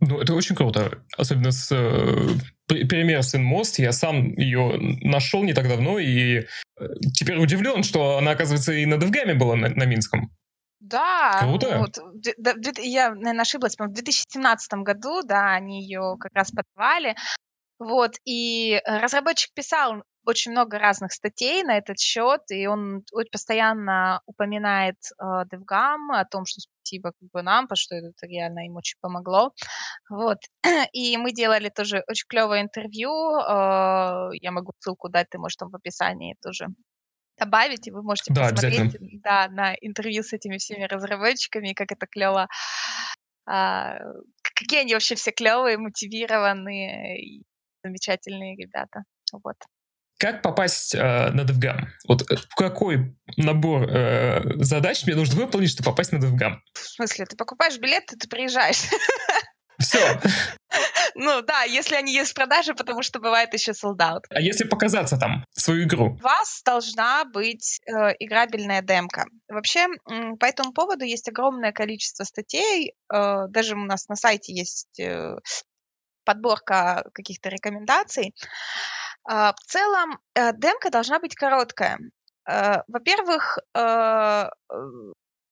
[0.00, 1.04] Ну, это очень круто.
[1.16, 2.28] Особенно с э,
[2.66, 3.74] пример с Inmost.
[3.78, 6.44] Я сам ее нашел не так давно и э,
[7.14, 10.30] теперь удивлен, что она, оказывается, и на DevGam была на, на Минском.
[10.80, 11.78] Да, Круто.
[11.78, 11.98] вот,
[12.78, 17.14] я, наверное, ошиблась, в 2017 году, да, они ее как раз подавали.
[17.78, 24.96] Вот, и разработчик писал очень много разных статей на этот счет, и он постоянно упоминает
[25.18, 28.98] э, DevGam о том, что спасибо как бы нам, потому что это реально им очень
[29.00, 29.52] помогло.
[30.10, 30.38] Вот.
[30.92, 33.10] И мы делали тоже очень клевое интервью.
[33.10, 36.66] Э, я могу ссылку дать, ты можешь там в описании тоже
[37.40, 42.06] добавить, и вы можете да, посмотреть да, на интервью с этими всеми разработчиками, как это
[42.06, 42.48] клево,
[43.46, 43.98] а,
[44.42, 47.42] какие они вообще все клевые, мотивированные и
[47.82, 49.02] замечательные ребята.
[49.32, 49.56] Вот.
[50.18, 51.86] Как попасть э, на DevGam?
[52.06, 56.56] Вот э, какой набор э, задач мне нужно выполнить, чтобы попасть на DevGam?
[56.74, 58.82] В смысле, ты покупаешь билет, и ты приезжаешь.
[59.80, 60.20] Все.
[61.16, 64.24] Ну да, если они есть в продаже, потому что бывает еще солдат.
[64.30, 66.12] А если показаться там свою игру?
[66.14, 69.24] У вас должна быть э, играбельная демка.
[69.48, 72.94] Вообще, э, по этому поводу есть огромное количество статей.
[73.12, 75.34] Э, даже у нас на сайте есть э,
[76.24, 78.32] подборка каких-то рекомендаций.
[79.28, 81.98] Э, в целом, э, демка должна быть короткая.
[82.48, 84.48] Э, во-первых, э,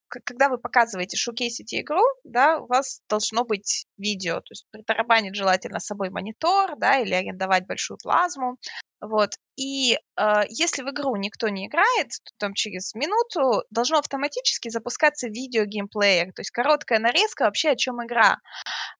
[0.09, 5.81] когда вы показываете, шоукейсите игру, да, у вас должно быть видео, то есть притарабанить желательно
[5.81, 8.57] с собой монитор, да, или арендовать большую плазму,
[9.01, 9.31] вот.
[9.59, 15.27] И э, если в игру никто не играет, то там через минуту должно автоматически запускаться
[15.27, 18.39] видео геймплеер, то есть короткая нарезка вообще о чем игра.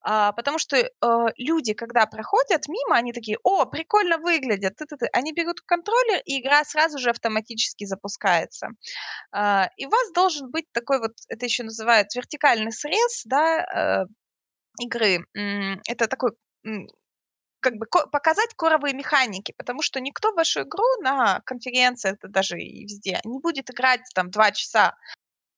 [0.01, 0.89] А, потому что э,
[1.37, 5.07] люди, когда проходят мимо, они такие, о, прикольно выглядят, ты -ты -ты.
[5.13, 8.71] они берут контроллер, и игра сразу же автоматически запускается.
[9.31, 14.07] А, и у вас должен быть такой вот, это еще называют вертикальный срез, да, э,
[14.81, 15.25] игры.
[15.89, 16.33] Это такой
[17.61, 22.85] как бы показать коровые механики, потому что никто вашу игру на конференции, это даже и
[22.85, 24.97] везде, не будет играть там два часа.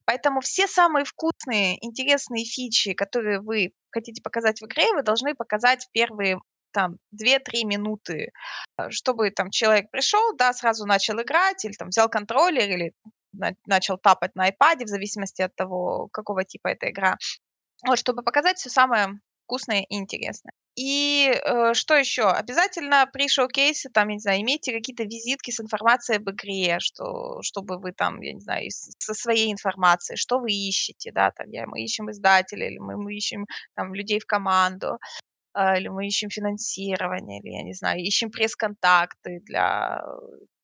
[0.05, 5.85] Поэтому все самые вкусные, интересные фичи, которые вы хотите показать в игре, вы должны показать
[5.85, 6.39] в первые
[6.73, 8.33] там 2-3 минуты,
[8.79, 12.93] э, чтобы там человек пришел, да, сразу начал играть, или там взял контроллер, или
[13.33, 17.17] на, начал тапать на iPad, в зависимости от того, какого типа эта игра.
[17.87, 20.53] Вот, чтобы показать все самое вкусное и интересное.
[20.81, 22.23] И э, что еще?
[22.23, 27.43] Обязательно при шоу-кейсе, там, я не знаю, имейте какие-то визитки с информацией об игре, что,
[27.43, 31.67] чтобы вы там, я не знаю, со своей информацией, что вы ищете, да, там, я,
[31.67, 34.99] мы ищем издателя, или мы, мы ищем там людей в команду,
[35.55, 40.03] э, или мы ищем финансирование, или, я не знаю, ищем пресс-контакты для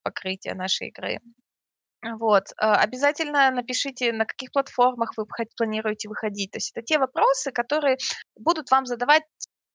[0.03, 1.19] покрытия нашей игры.
[2.19, 2.45] Вот.
[2.59, 5.27] Э, обязательно напишите, на каких платформах вы
[5.59, 6.53] планируете выходить.
[6.53, 7.99] То есть это те вопросы, которые
[8.35, 9.25] будут вам задавать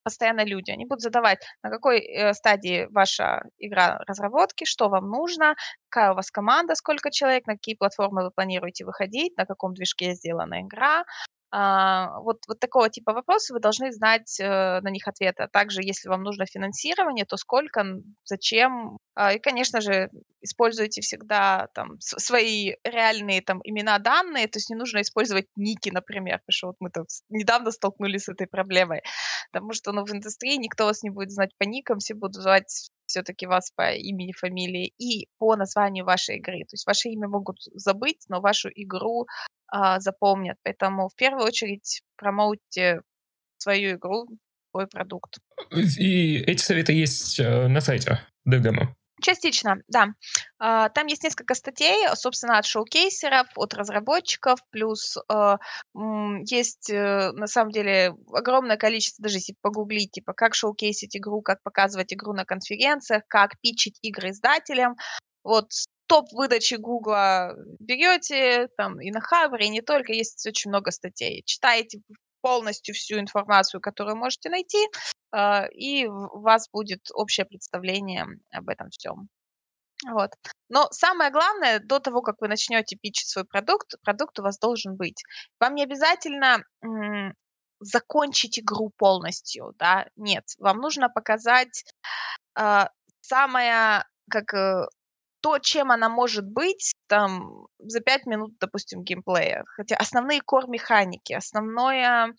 [0.04, 0.72] постоянно люди.
[0.72, 5.56] Они будут задавать, на какой э, стадии ваша игра разработки, что вам нужно,
[5.90, 10.14] какая у вас команда, сколько человек, на какие платформы вы планируете выходить, на каком движке
[10.14, 11.04] сделана игра,
[11.52, 15.44] вот, вот такого типа вопросы вы должны знать э, на них ответы.
[15.44, 17.86] А также, если вам нужно финансирование, то сколько,
[18.24, 18.98] зачем.
[19.16, 20.10] А, и, конечно же,
[20.42, 24.48] используйте всегда там свои реальные там имена, данные.
[24.48, 28.30] То есть не нужно использовать ники, например, потому что вот мы там недавно столкнулись с
[28.30, 29.02] этой проблемой.
[29.52, 32.92] Потому что ну, в индустрии никто вас не будет знать по никам, все будут звать
[33.12, 36.60] все-таки вас по имени, фамилии и по названию вашей игры.
[36.60, 39.28] То есть ваше имя могут забыть, но вашу игру
[39.68, 40.58] а, запомнят.
[40.64, 43.02] Поэтому в первую очередь промоуте
[43.58, 44.28] свою игру,
[44.72, 45.38] свой продукт.
[45.72, 48.96] И эти советы есть э, на сайте DevGamma?
[49.22, 50.08] Частично, да.
[50.60, 55.58] А, там есть несколько статей, собственно, от шоу-кейсеров, от разработчиков, плюс э,
[56.46, 61.62] есть, э, на самом деле, огромное количество, даже если погуглить, типа, как шоу-кейсить игру, как
[61.64, 64.96] показывать игру на конференциях, как питчить игры издателям.
[65.44, 65.72] Вот
[66.08, 71.44] топ выдачи Гугла берете, там и на Хабре, и не только, есть очень много статей.
[71.46, 72.02] Читаете
[72.42, 74.88] полностью всю информацию, которую можете найти,
[75.32, 79.30] а, и у вас будет общее представление об этом всем.
[80.10, 80.32] Вот.
[80.70, 84.96] Но самое главное, до того, как вы начнете питчить свой продукт, продукт у вас должен
[84.96, 85.22] быть.
[85.60, 86.64] Вам не обязательно
[87.80, 90.46] закончить игру полностью, да, нет.
[90.60, 91.84] Вам нужно показать
[92.60, 92.86] э,
[93.22, 94.86] самое, как э,
[95.42, 99.66] то, чем она может быть, там, за пять минут, допустим, геймплея.
[99.76, 102.34] Хотя основные core-механики, основное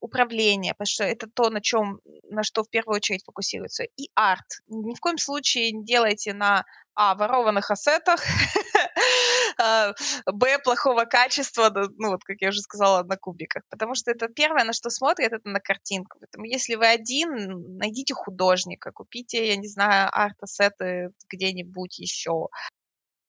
[0.00, 3.84] управление, потому что это то, на чем, на что в первую очередь фокусируется.
[3.98, 4.46] И арт.
[4.68, 8.22] Ни в коем случае не делайте на а, ворованных ассетах,
[9.58, 9.92] а,
[10.32, 13.64] б, плохого качества, ну вот, как я уже сказала, на кубиках.
[13.68, 16.18] Потому что это первое, на что смотрят, это на картинку.
[16.20, 22.48] Поэтому если вы один, найдите художника, купите, я не знаю, арт-ассеты где-нибудь еще.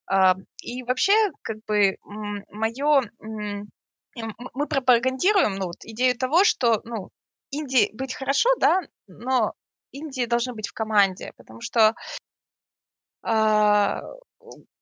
[0.06, 1.98] А, и вообще, как бы,
[2.50, 3.02] мое
[4.16, 7.10] мы пропагандируем, ну, вот идею того, что, ну,
[7.52, 9.54] Индии быть хорошо, да, но
[9.92, 11.96] Индии должны быть в команде, потому что
[13.26, 14.02] э,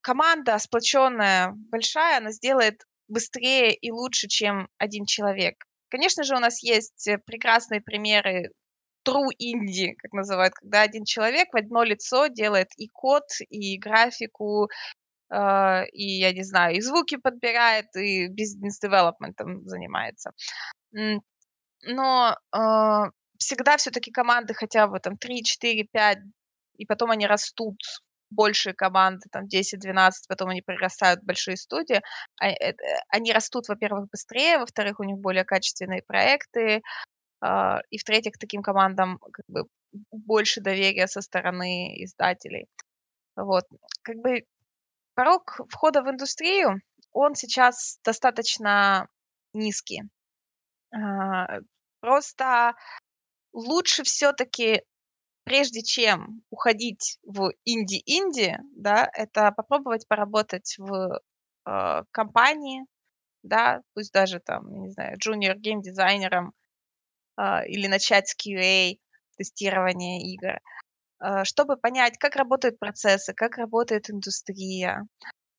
[0.02, 5.56] команда сплоченная, большая, она сделает быстрее и лучше, чем один человек.
[5.90, 8.52] Конечно же, у нас есть прекрасные примеры
[9.06, 14.66] true инди, как называют, когда один человек в одно лицо делает и код, и графику,
[14.66, 14.68] э,
[15.32, 20.32] и, я не знаю, и звуки подбирает, и бизнес-девелопментом занимается.
[21.84, 26.18] Но э, всегда все-таки команды хотя бы там 3, 4, 5,
[26.78, 27.78] и потом они растут
[28.30, 32.02] большие команды, там 10-12, потом они прирастают в большие студии,
[32.40, 32.74] а, э,
[33.10, 36.82] они растут, во-первых, быстрее, во-вторых, у них более качественные проекты,
[37.44, 39.66] э, и в-третьих, таким командам как бы
[40.12, 42.68] больше доверия со стороны издателей.
[43.36, 43.66] Вот.
[44.04, 44.44] Как бы
[45.16, 49.08] порог входа в индустрию, он сейчас достаточно
[49.54, 50.04] низкий.
[50.94, 51.60] А,
[52.00, 52.74] просто
[53.54, 54.84] лучше все-таки,
[55.44, 61.20] прежде чем уходить в инди-инди, да, это попробовать поработать в
[61.66, 62.86] э, компании,
[63.44, 66.54] да, пусть даже там, не знаю, junior гейм-дизайнером
[67.38, 69.00] э, или начать с QA,
[69.38, 70.60] тестирования игр.
[71.44, 75.06] Чтобы понять, как работают процессы, как работает индустрия,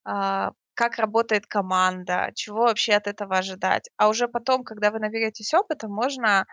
[0.05, 3.89] а, как работает команда, чего вообще от этого ожидать.
[3.97, 6.47] А уже потом, когда вы наберетесь опыта, можно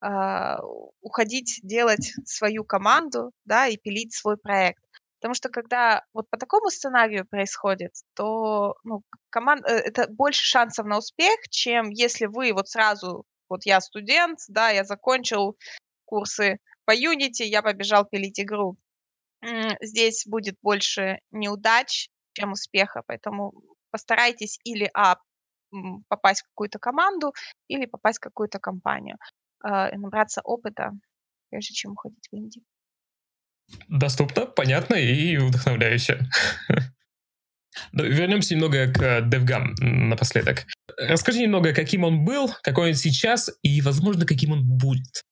[0.00, 0.60] а,
[1.02, 4.82] уходить делать свою команду, да, и пилить свой проект.
[5.20, 10.86] Потому что когда вот по такому сценарию происходит, то ну, команда, э, это больше шансов
[10.86, 15.58] на успех, чем если вы вот сразу, вот я студент, да, я закончил
[16.06, 16.58] курсы
[16.90, 18.76] по Unity, я побежал пилить игру.
[19.80, 23.52] Здесь будет больше неудач, чем успеха, поэтому
[23.92, 25.18] постарайтесь или а,
[26.08, 27.32] попасть в какую-то команду,
[27.68, 29.18] или попасть в какую-то компанию,
[29.64, 30.90] э, набраться опыта,
[31.48, 32.64] прежде чем уходить в Индию.
[33.88, 36.18] Доступно, понятно и вдохновляюще.
[37.92, 40.66] Но вернемся немного к DevGam напоследок.
[40.96, 45.22] Расскажи немного, каким он был, какой он сейчас и, возможно, каким он будет.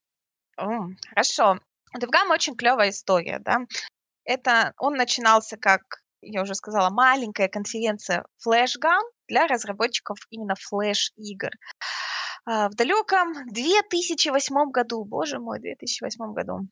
[1.09, 1.59] Хорошо.
[1.97, 3.59] DevGam очень клевая история, да.
[4.25, 5.81] Это он начинался как,
[6.21, 11.49] я уже сказала, маленькая конференция FlashGam для разработчиков именно флеш-игр.
[12.45, 16.67] А, в далеком 2008 году, боже мой, 2008 году,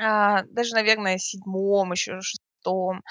[0.00, 3.02] а, даже, наверное, седьмом, еще шестом,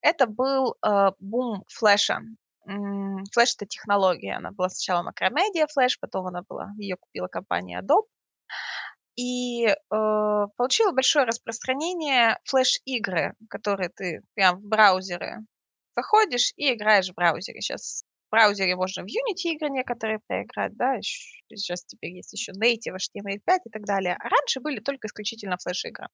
[0.00, 2.20] это был э, бум флеша.
[2.66, 4.36] Флеш— это технология.
[4.36, 8.08] Она была сначала Macromedia Flash, потом она была, ее купила компания Adobe
[9.16, 15.38] и э, получила большое распространение флеш-игры, которые ты прям в браузеры
[15.96, 17.60] заходишь и играешь в браузере.
[17.60, 22.96] Сейчас в браузере можно в Unity игры некоторые поиграть, да, сейчас теперь есть еще Native,
[22.96, 24.16] HTML5 и так далее.
[24.18, 26.08] А раньше были только исключительно флеш-игры.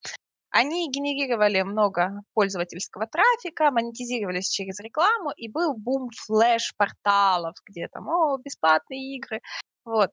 [0.51, 8.37] Они генерировали много пользовательского трафика, монетизировались через рекламу, и был бум флеш-порталов, где там, о,
[8.39, 9.41] бесплатные игры.
[9.85, 10.11] Вот.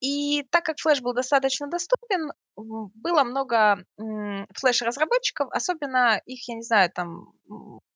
[0.00, 3.84] И так как флеш был достаточно доступен, было много
[4.54, 7.32] флеш-разработчиков, особенно их, я не знаю, там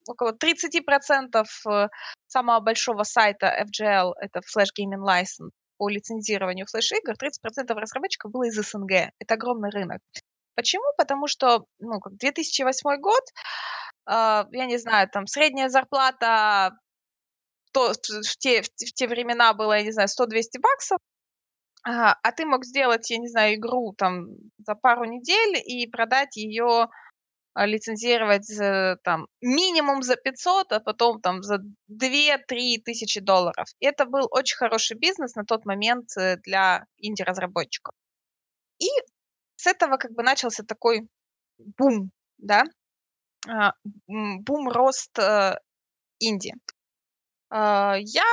[0.07, 1.89] около 30% э,
[2.27, 8.55] самого большого сайта FGL, это Flash Gaming License, по лицензированию флеш-игр, 30% разработчиков было из
[8.55, 9.13] СНГ.
[9.19, 10.01] Это огромный рынок.
[10.55, 10.85] Почему?
[10.99, 13.23] Потому что, ну, как 2008 год,
[14.11, 16.73] э, я не знаю, там средняя зарплата
[17.73, 20.99] то, в, те, в, те времена было, я не знаю, 100-200 баксов,
[21.85, 24.29] а, а ты мог сделать, я не знаю, игру там
[24.59, 26.89] за пару недель и продать ее
[27.53, 31.59] а, лицензировать за, там минимум за 500, а потом там за
[31.91, 33.69] 2-3 тысячи долларов.
[33.81, 37.95] Это был очень хороший бизнес на тот момент э, для инди-разработчиков.
[38.79, 38.89] И
[39.57, 41.07] с этого как бы начался такой
[41.59, 42.65] бум, да,
[43.47, 43.75] а,
[44.09, 45.59] бум рост э,
[46.19, 46.55] инди.
[47.51, 48.25] Я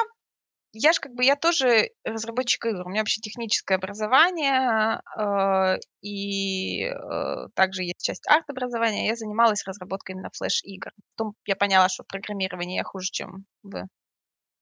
[0.74, 2.86] я же как бы, я тоже разработчик игр.
[2.86, 9.08] У меня вообще техническое образование, э, и э, также есть часть арт-образования.
[9.08, 10.92] Я занималась разработкой именно флеш-игр.
[11.16, 13.86] Потом я поняла, что в программировании я хуже, чем в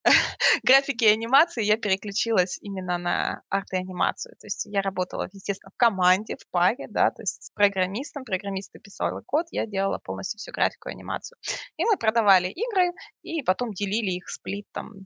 [0.64, 1.64] графике и анимации.
[1.64, 4.36] Я переключилась именно на арт и анимацию.
[4.39, 8.24] То есть я работала, естественно, в команде, в паре, да, то есть с программистом.
[8.26, 11.38] Программист писал код, я делала полностью всю графику и анимацию.
[11.78, 15.05] И мы продавали игры, и потом делили их сплит там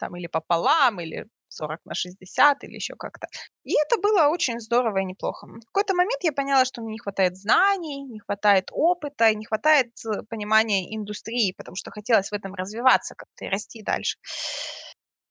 [0.00, 3.26] там или пополам, или 40 на 60 или еще как-то.
[3.64, 5.46] И это было очень здорово и неплохо.
[5.46, 9.92] В какой-то момент я поняла, что мне не хватает знаний, не хватает опыта, не хватает
[10.06, 14.18] э, понимания индустрии, потому что хотелось в этом развиваться как-то и расти дальше.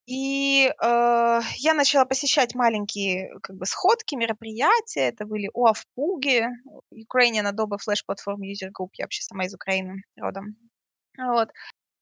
[0.08, 5.10] И э, я начала посещать маленькие как бы сходки, мероприятия.
[5.10, 6.48] Это были ОАФПУГи,
[6.94, 8.90] Ukrainian Adobe Flash Platform User Group.
[8.94, 10.56] Я вообще сама из Украины родом.
[11.18, 11.50] Вот.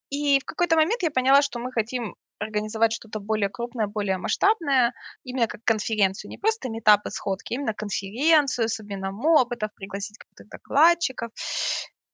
[0.10, 4.94] И в какой-то момент я поняла, что мы хотим организовать что-то более крупное, более масштабное,
[5.24, 11.32] именно как конференцию, не просто метапы, сходки, именно конференцию с обменом опытов, пригласить каких-то докладчиков.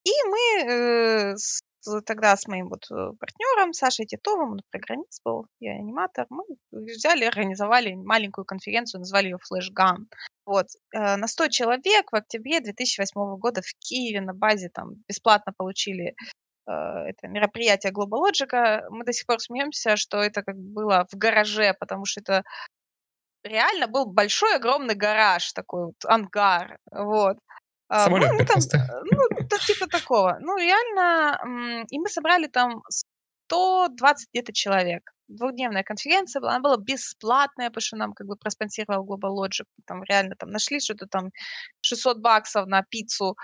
[0.04, 1.62] И мы э, с,
[2.04, 7.24] тогда с моим вот э, партнером Сашей Титовым, он программист был, я аниматор, мы взяли,
[7.24, 10.04] организовали маленькую конференцию, назвали ее Flash Gun.
[10.44, 15.54] Вот, э, на 100 человек в октябре 2008 года в Киеве на базе там бесплатно
[15.56, 21.06] получили Э, это мероприятие Global Logic, мы до сих пор смеемся, что это как было
[21.10, 22.42] в гараже, потому что это
[23.44, 27.38] реально был большой, огромный гараж, такой вот ангар, вот.
[27.92, 28.60] Самолет ну, там,
[29.04, 30.38] ну, то, типа такого.
[30.40, 32.82] Ну, реально, и мы собрали там
[33.46, 35.10] 120 где-то человек.
[35.28, 39.66] Двухдневная конференция была, она была бесплатная, потому что нам как бы проспонсировал Global Logic.
[39.86, 41.30] Там реально там нашли что-то там
[41.82, 43.36] 600 баксов на пиццу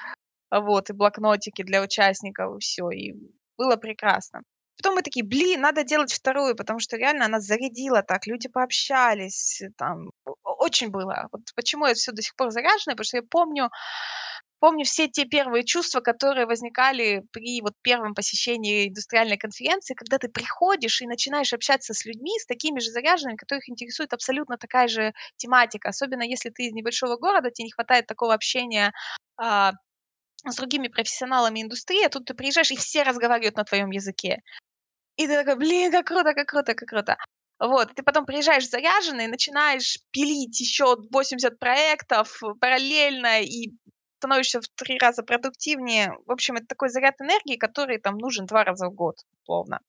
[0.50, 3.14] вот, и блокнотики для участников, и все, и
[3.56, 4.42] было прекрасно.
[4.76, 9.62] Потом мы такие, блин, надо делать вторую, потому что реально она зарядила так, люди пообщались,
[9.76, 10.10] там,
[10.42, 11.28] очень было.
[11.32, 13.68] Вот почему я все до сих пор заряжена, потому что я помню,
[14.58, 20.28] помню все те первые чувства, которые возникали при вот первом посещении индустриальной конференции, когда ты
[20.28, 25.12] приходишь и начинаешь общаться с людьми, с такими же заряженными, которых интересует абсолютно такая же
[25.36, 28.92] тематика, особенно если ты из небольшого города, тебе не хватает такого общения
[29.36, 29.72] а,
[30.46, 34.42] с другими профессионалами индустрии, а тут ты приезжаешь, и все разговаривают на твоем языке.
[35.16, 37.16] И ты такой, блин, как круто, как круто, как круто.
[37.58, 43.72] Вот, ты потом приезжаешь заряженный, начинаешь пилить еще 80 проектов параллельно и
[44.18, 46.16] становишься в три раза продуктивнее.
[46.26, 49.80] В общем, это такой заряд энергии, который там нужен два раза в год, условно.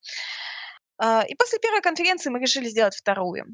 [0.98, 3.44] А, и после первой конференции мы решили сделать вторую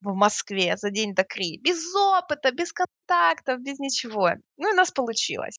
[0.00, 1.58] в Москве за день до Кри.
[1.62, 4.30] Без опыта, без контактов, без ничего.
[4.56, 5.56] Ну и у нас получилось.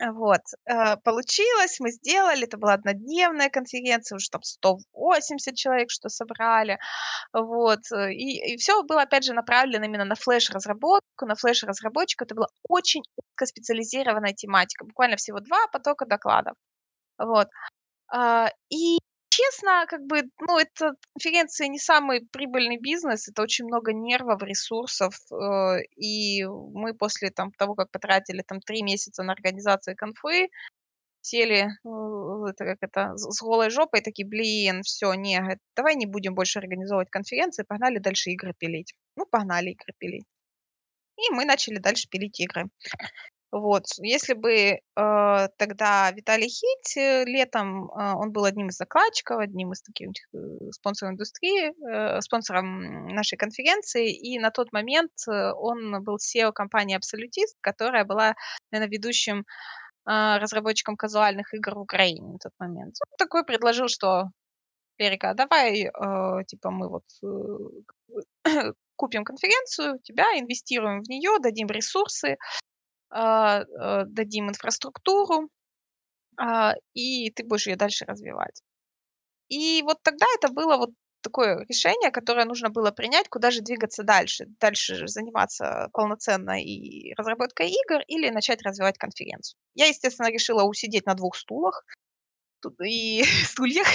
[0.00, 6.78] Вот, э, получилось, мы сделали, это была однодневная конференция, уже там 180 человек что собрали,
[7.32, 12.34] вот, э, и, и все было, опять же, направлено именно на флеш-разработку, на флеш-разработчику, это
[12.34, 16.56] была очень узкоспециализированная тематика, буквально всего два потока докладов,
[17.18, 17.48] вот,
[18.08, 18.98] а, и
[19.34, 25.14] честно, как бы, ну, это конференция не самый прибыльный бизнес, это очень много нервов, ресурсов,
[25.32, 30.48] э, и мы после там, того, как потратили там три месяца на организацию конфы,
[31.20, 35.40] сели, э, это как это, с голой жопой, такие, блин, все, не,
[35.76, 38.94] давай не будем больше организовывать конференции, погнали дальше игры пилить.
[39.16, 40.24] Ну, погнали игры пилить.
[41.18, 42.64] И мы начали дальше пилить игры.
[43.54, 43.84] Вот.
[43.98, 44.78] Если бы э,
[45.58, 50.38] тогда Виталий Хить э, летом, э, он был одним из закладчиков, одним из таких э,
[50.72, 56.98] спонсоров индустрии, э, спонсором нашей конференции, и на тот момент э, он был SEO компании
[56.98, 58.34] Absolutist, которая была,
[58.72, 62.96] наверное, ведущим э, разработчиком казуальных игр в Украине на тот момент.
[63.08, 64.30] Он такой предложил, что
[64.98, 68.32] Эрика, давай, э, типа, мы вот э,
[68.96, 72.36] купим конференцию, тебя инвестируем в нее, дадим ресурсы,
[73.14, 75.48] дадим инфраструктуру,
[76.38, 78.62] а, и ты будешь ее дальше развивать.
[79.48, 80.90] И вот тогда это было вот
[81.22, 84.46] такое решение, которое нужно было принять, куда же двигаться дальше.
[84.60, 89.58] Дальше заниматься полноценно и разработкой игр или начать развивать конференцию.
[89.74, 91.84] Я, естественно, решила усидеть на двух стулах
[92.82, 93.86] и стульях.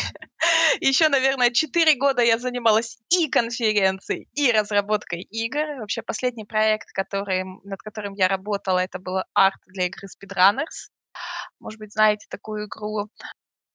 [0.80, 5.80] Еще, наверное, 4 года я занималась и конференцией, и разработкой игр.
[5.80, 10.92] Вообще, последний проект, который, над которым я работала, это был арт для игры Speedrunners.
[11.60, 13.10] Может быть, знаете такую игру.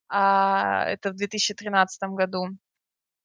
[0.09, 2.49] А, это в 2013 году.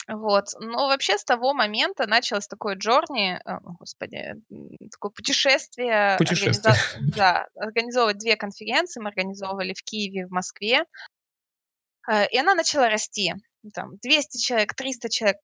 [0.09, 0.45] Вот.
[0.59, 4.33] Но вообще с того момента началось такое джорни, э, господи,
[4.91, 6.15] такое путешествие.
[6.17, 6.73] Путешествие.
[6.73, 7.15] Организа...
[7.15, 8.99] Да, организовывать две конференции.
[8.99, 10.85] Мы организовывали в Киеве, в Москве.
[12.09, 13.33] Э, и она начала расти.
[13.73, 15.37] Там 200 человек, 300 человек,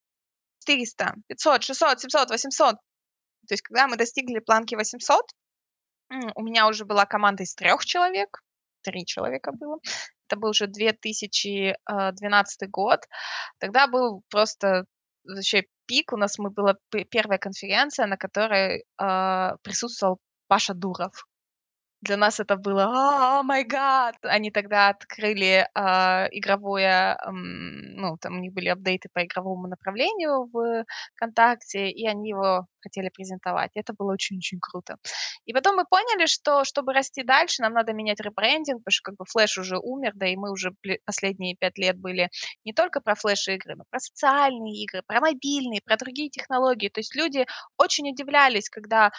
[0.65, 2.75] 400, 500, 600, 700, 800.
[2.75, 5.21] То есть когда мы достигли планки 800,
[6.35, 8.41] у меня уже была команда из трех человек,
[8.81, 9.79] три человека было.
[10.27, 12.99] Это был уже 2012 э, год.
[13.59, 14.85] Тогда был просто
[15.23, 16.13] вообще пик.
[16.13, 21.25] У нас мы была первая конференция, на которой э, присутствовал Паша Дуров
[22.01, 28.37] для нас это было «О, май гад!» Они тогда открыли э, игровое, э, ну, там
[28.37, 30.85] у них были апдейты по игровому направлению в
[31.15, 33.71] ВКонтакте, и они его хотели презентовать.
[33.75, 34.97] Это было очень-очень круто.
[35.45, 39.15] И потом мы поняли, что чтобы расти дальше, нам надо менять ребрендинг, потому что как
[39.17, 40.71] бы флеш уже умер, да и мы уже
[41.05, 42.29] последние пять лет были
[42.63, 46.89] не только про флеш-игры, но про социальные игры, про мобильные, про другие технологии.
[46.89, 47.45] То есть люди
[47.77, 49.11] очень удивлялись, когда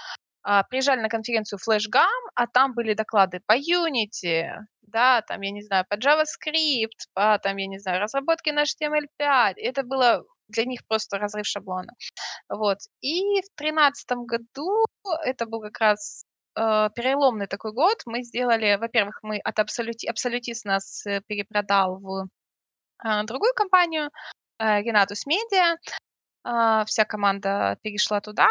[0.70, 4.48] приезжали на конференцию FlashGam, а там были доклады по Unity,
[4.82, 9.54] да, там, я не знаю, по JavaScript, по, там, я не знаю, разработке на HTML5.
[9.56, 11.92] Это было для них просто разрыв шаблона.
[12.48, 12.78] Вот.
[13.00, 14.84] И в тринадцатом году,
[15.24, 16.24] это был как раз
[16.56, 22.28] э, переломный такой год, мы сделали, во-первых, мы от Absoluti, Absolutis нас э, перепродал в
[23.04, 24.10] э, другую компанию,
[24.58, 25.76] э, Renatus Media, а,
[26.86, 28.48] вся команда перешла туда,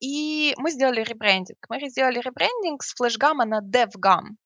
[0.00, 1.58] и мы сделали ребрендинг.
[1.68, 4.36] Мы сделали ребрендинг с флешгамма на DevGam.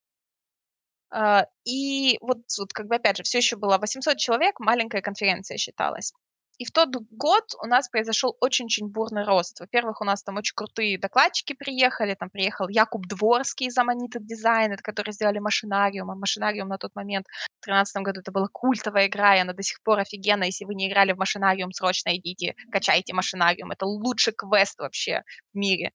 [1.11, 5.57] А, и вот, вот как бы опять же, все еще было 800 человек, маленькая конференция
[5.57, 6.13] считалась.
[6.59, 9.61] И в тот год у нас произошел очень-очень бурный рост.
[9.61, 12.15] Во-первых, у нас там очень крутые докладчики приехали.
[12.15, 16.11] Там приехал Якуб Дворский из Ammonita Design, который сделали Машинариум.
[16.11, 17.27] А Машинариум на тот момент,
[17.61, 20.47] в 2013 году, это была культовая игра, и она до сих пор офигенная.
[20.47, 23.71] Если вы не играли в Машинариум, срочно идите, качайте Машинариум.
[23.71, 25.93] Это лучший квест вообще в мире.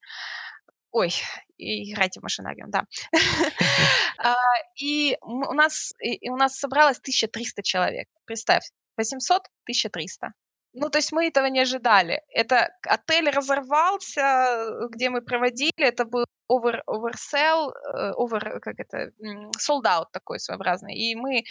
[0.92, 1.12] Ой,
[1.58, 2.86] играйте в Машинариум, да.
[4.18, 4.36] А,
[4.80, 8.08] и у нас, и у нас собралось 1300 человек.
[8.26, 8.64] Представь,
[8.96, 10.34] 800, 1300.
[10.74, 12.22] Ну, то есть мы этого не ожидали.
[12.30, 19.12] Это отель разорвался, где мы проводили, это был over, oversell, э, over, как это,
[19.60, 20.96] sold out такой своеобразный.
[20.96, 21.44] И мы...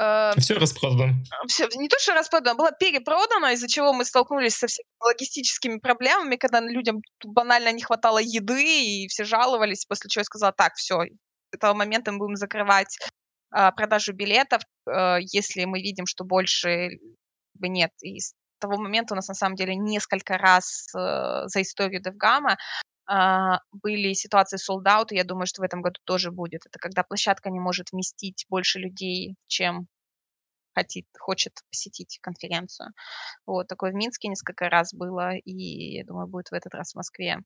[0.00, 1.22] Э, все распродано.
[1.46, 6.36] Все, не то, что распродано, было перепродано, из-за чего мы столкнулись со всеми логистическими проблемами,
[6.36, 11.04] когда людям банально не хватало еды, и все жаловались, после чего я сказала, так, все,
[11.04, 12.98] с этого момента мы будем закрывать
[13.56, 16.90] э, продажу билетов, э, если мы видим, что больше
[17.60, 17.92] нет.
[18.02, 18.18] И
[18.64, 22.56] того момента у нас на самом деле несколько раз э, за историю DevGamma
[23.10, 26.66] э, были ситуации sold out, и я думаю, что в этом году тоже будет.
[26.66, 29.86] Это когда площадка не может вместить больше людей, чем
[30.74, 32.88] хотит, хочет посетить конференцию.
[33.46, 36.96] Вот, такое в Минске несколько раз было, и я думаю, будет в этот раз в
[36.96, 37.38] Москве.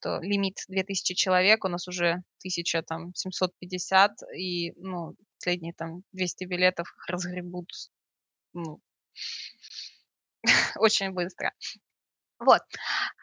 [0.00, 7.68] То лимит 2000 человек, у нас уже 1750, и, ну, последние там 200 билетов разгребут,
[8.52, 8.80] ну,
[10.78, 11.52] очень быстро.
[12.38, 12.60] Вот.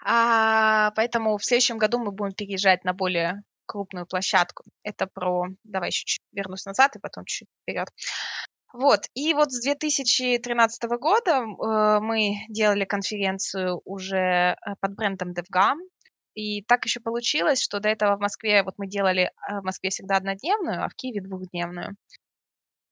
[0.05, 4.63] А, поэтому в следующем году мы будем переезжать на более крупную площадку.
[4.84, 5.47] Это про...
[5.63, 7.89] Давай еще чуть вернусь назад и потом чуть вперед.
[8.74, 9.01] Вот.
[9.13, 15.78] И вот с 2013 года э, мы делали конференцию уже э, под брендом DevGam.
[16.34, 19.91] И так еще получилось, что до этого в Москве, вот мы делали э, в Москве
[19.91, 21.95] всегда однодневную, а в Киеве двухдневную.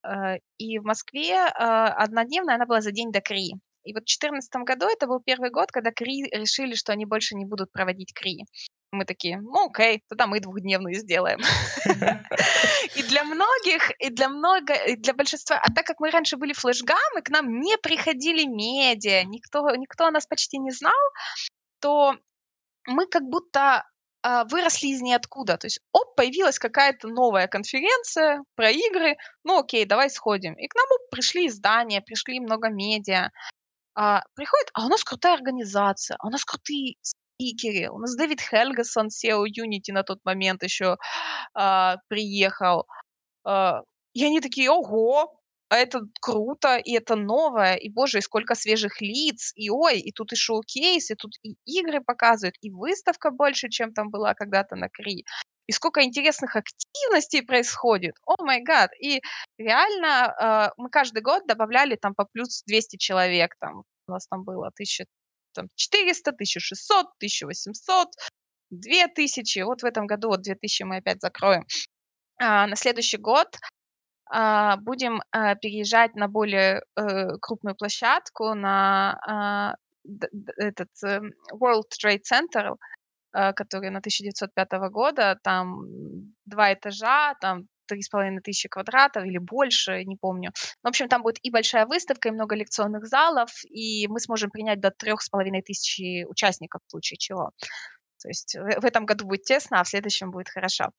[0.05, 3.55] Э, и в Москве однодневная, она была за день до КРИ.
[3.83, 7.35] И вот в 2014 году это был первый год, когда КРИ решили, что они больше
[7.35, 8.45] не будут проводить КРИ.
[8.91, 11.39] Мы такие, ну окей, тогда мы двухдневную сделаем.
[12.95, 16.51] И для многих, и для много, и для большинства, а так как мы раньше были
[16.51, 20.99] флешгам, и к нам не приходили медиа, никто, никто о нас почти не знал,
[21.79, 22.15] то
[22.87, 23.85] мы как будто
[24.23, 25.57] а, выросли из ниоткуда.
[25.57, 30.53] То есть, оп, появилась какая-то новая конференция про игры, ну окей, давай сходим.
[30.55, 33.29] И к нам пришли издания, пришли много медиа
[33.95, 38.41] а, приходит, а у нас крутая организация, а у нас крутые спикеры, у нас Дэвид
[38.41, 40.97] Хельгасон, SEO Unity на тот момент еще
[41.53, 42.85] а, приехал.
[43.45, 43.81] А,
[44.13, 45.37] и они такие, ого,
[45.69, 50.11] а это круто, и это новое, и, боже, и сколько свежих лиц, и ой, и
[50.11, 54.75] тут и шоу-кейс, и тут и игры показывают, и выставка больше, чем там была когда-то
[54.75, 55.25] на Кри,
[55.71, 59.21] и сколько интересных активностей происходит, о май гад, и
[59.57, 64.43] реально э, мы каждый год добавляли там по плюс 200 человек, там у нас там
[64.43, 68.07] было 1400, 1600, 1800,
[68.71, 71.65] 2000, вот в этом году вот 2000 мы опять закроем.
[72.37, 73.47] А, на следующий год
[74.29, 79.75] а, будем а, переезжать на более э, крупную площадку, на а,
[80.57, 81.21] этот э,
[81.53, 82.75] World Trade Center,
[83.31, 85.83] который на 1905 года, там
[86.45, 90.51] два этажа, там три с половиной тысячи квадратов или больше, не помню.
[90.83, 94.79] В общем, там будет и большая выставка, и много лекционных залов, и мы сможем принять
[94.79, 97.51] до трех с половиной тысячи участников в случае чего.
[98.21, 100.91] То есть в этом году будет тесно, а в следующем будет хорошо.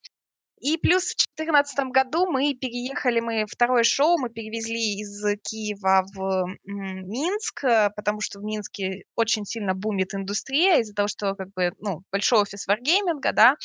[0.63, 6.47] И плюс в 2014 году мы переехали, мы второе шоу мы перевезли из Киева в
[6.65, 11.73] Минск, э, потому что в Минске очень сильно бумит индустрия из-за того, что как бы,
[11.81, 13.57] ну, большой офис варгейминга, да,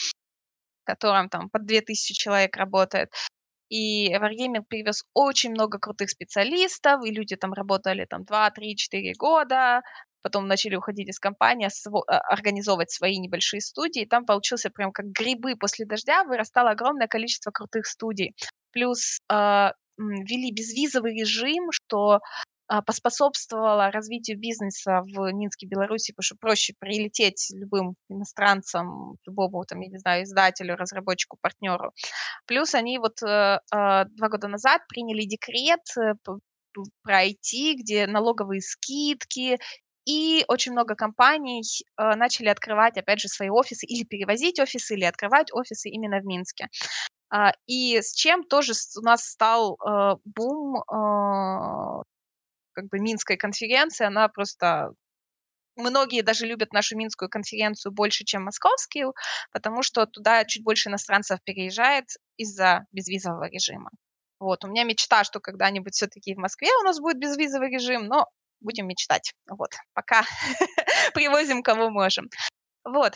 [0.84, 3.10] в котором там под 2000 человек работает.
[3.70, 9.14] И Wargaming привез очень много крутых специалистов, и люди там работали там 2, 3, 4
[9.20, 9.82] года,
[10.22, 11.68] потом начали уходить из компании,
[12.08, 17.08] а, организовывать свои небольшие студии, и там получился прям как грибы после дождя, вырастало огромное
[17.08, 18.36] количество крутых студий.
[18.72, 22.20] Плюс э, безвизовый режим, что
[22.70, 29.80] э, поспособствовало развитию бизнеса в Минске, Беларуси, потому что проще прилететь любым иностранцам, любому, там,
[29.82, 31.92] я не знаю, издателю, разработчику, партнеру.
[32.46, 36.14] Плюс они вот э, э, два года назад приняли декрет э,
[37.04, 39.58] про IT, где налоговые скидки
[40.08, 45.04] и очень много компаний э, начали открывать, опять же, свои офисы или перевозить офисы, или
[45.04, 46.70] открывать офисы именно в Минске.
[47.30, 52.04] Uh, и с чем тоже у нас стал uh, бум uh,
[52.72, 54.92] как бы Минской конференции, она просто
[55.76, 59.14] многие даже любят нашу Минскую конференцию больше, чем московскую,
[59.52, 62.06] потому что туда чуть больше иностранцев переезжает
[62.38, 63.92] из-за безвизового режима.
[64.40, 68.28] Вот, у меня мечта, что когда-нибудь все-таки в Москве у нас будет безвизовый режим, но
[68.60, 69.34] будем мечтать.
[69.50, 70.24] Вот, пока
[71.14, 72.30] привозим кого можем.
[72.84, 73.16] Вот.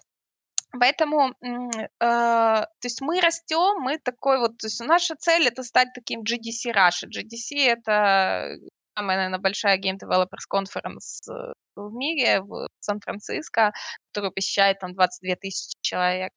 [0.80, 5.90] Поэтому, э, то есть мы растем, мы такой вот, то есть наша цель это стать
[5.94, 7.10] таким GDC Russia.
[7.10, 8.56] GDC это
[8.96, 13.72] самая, наверное, большая Game Developers Conference в мире, в Сан-Франциско,
[14.12, 16.32] которую посещает там 22 тысячи человек.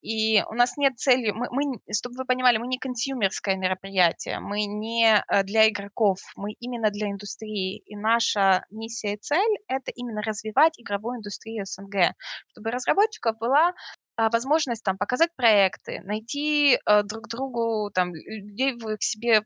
[0.00, 4.64] И у нас нет цели, мы, мы, чтобы вы понимали, мы не консюмерское мероприятие, мы
[4.64, 7.82] не э, для игроков, мы именно для индустрии.
[7.84, 12.14] И наша миссия и цель— это именно развивать игровую индустрию СНГ,
[12.52, 13.72] чтобы разработчиков была
[14.16, 19.42] а, возможность там показать проекты, найти э, друг другу там людей в, себе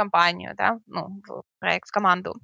[0.00, 2.34] компанию, да, ну, в проект, в команду.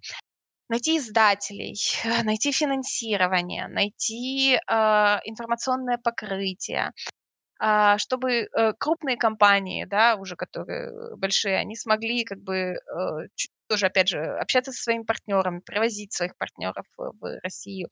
[0.69, 1.77] Найти издателей,
[2.25, 6.91] найти финансирование, найти э, информационное покрытие,
[7.63, 13.29] э, чтобы э, крупные компании, да, уже которые большие, они смогли как бы э,
[13.69, 17.89] тоже, опять же, общаться со своими партнерами, привозить своих партнеров в, в Россию,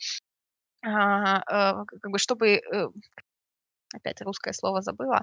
[0.84, 1.40] э, э,
[2.02, 2.88] как бы чтобы, э,
[3.94, 5.22] опять русское слово забыла,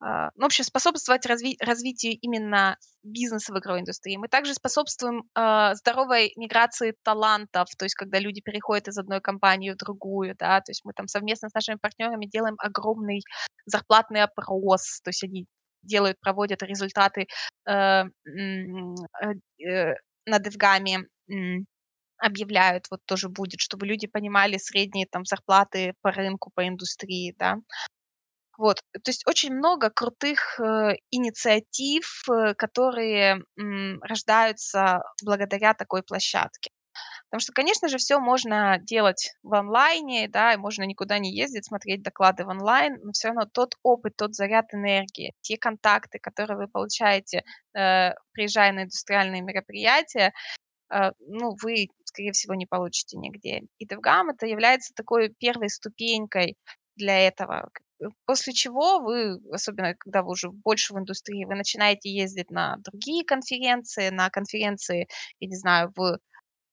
[0.00, 4.16] ну, в общем, способствовать разви- развитию именно бизнеса в игровой индустрии.
[4.16, 9.70] Мы также способствуем э, здоровой миграции талантов, то есть когда люди переходят из одной компании
[9.70, 13.22] в другую, да, то есть мы там совместно с нашими партнерами делаем огромный
[13.64, 15.46] зарплатный опрос, то есть они
[15.82, 17.26] делают, проводят результаты
[17.66, 18.04] э, э,
[19.64, 19.94] э,
[20.26, 21.06] на девгаме,
[22.18, 27.56] объявляют, вот тоже будет, чтобы люди понимали средние там зарплаты по рынку, по индустрии, да.
[28.58, 33.42] Вот, то есть очень много крутых э, инициатив, э, которые
[34.02, 36.70] рождаются благодаря такой площадке.
[37.28, 41.66] Потому что, конечно же, все можно делать в онлайне, да, и можно никуда не ездить,
[41.66, 46.56] смотреть доклады в онлайн, но все равно тот опыт, тот заряд энергии, те контакты, которые
[46.56, 47.42] вы получаете,
[47.76, 50.32] э, приезжая на индустриальные мероприятия,
[50.92, 53.62] э, ну, вы, скорее всего, не получите нигде.
[53.78, 56.56] И DevGam это является такой первой ступенькой
[56.96, 57.70] для этого.
[58.00, 62.76] Э, после чего вы, особенно когда вы уже больше в индустрии, вы начинаете ездить на
[62.78, 65.08] другие конференции, на конференции,
[65.40, 66.18] я не знаю, в, э,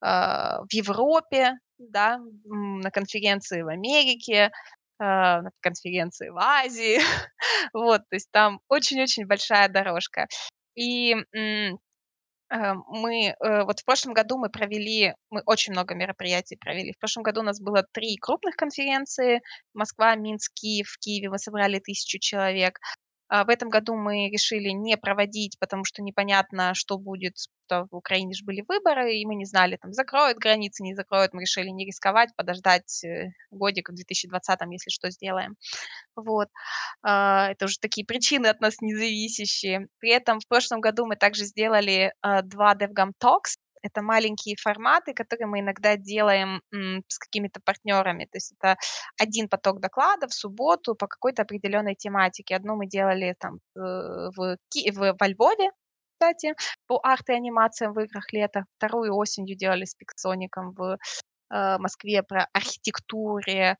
[0.01, 4.51] в Европе, да, на конференции в Америке,
[4.99, 6.99] э, на конференции в Азии.
[7.73, 10.27] вот, то есть там очень-очень большая дорожка.
[10.75, 11.15] И
[12.49, 16.93] мы э, вот в прошлом году мы провели, мы очень много мероприятий провели.
[16.93, 19.41] В прошлом году у нас было три крупных конференции:
[19.73, 20.87] Москва, Минск, Киев.
[20.87, 22.79] В Киеве мы собрали тысячу человек.
[23.29, 27.35] А в этом году мы решили не проводить, потому что непонятно, что будет,
[27.73, 31.33] что в Украине же были выборы, и мы не знали, там, закроют границы, не закроют,
[31.33, 35.55] мы решили не рисковать, подождать э, годик в 2020, если что, сделаем.
[36.15, 36.47] Вот.
[37.01, 39.87] А, это уже такие причины от нас независящие.
[39.99, 45.13] При этом в прошлом году мы также сделали а, два DevGam Talks, это маленькие форматы,
[45.13, 46.61] которые мы иногда делаем
[47.09, 48.23] с какими-то партнерами.
[48.31, 48.77] То есть это
[49.19, 52.55] один поток докладов в субботу по какой-то определенной тематике.
[52.55, 55.69] Одну мы делали там э, в, в, во Львове,
[56.23, 56.55] кстати,
[56.87, 58.65] по арт и анимациям в играх лета.
[58.77, 60.97] Вторую осенью делали с Пиксоником в
[61.51, 63.77] э, Москве про архитектуре,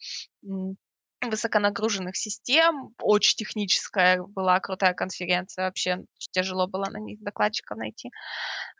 [1.21, 2.93] высоконагруженных систем.
[3.01, 5.65] Очень техническая была крутая конференция.
[5.65, 5.99] Вообще
[6.31, 8.11] тяжело было на них докладчиков найти.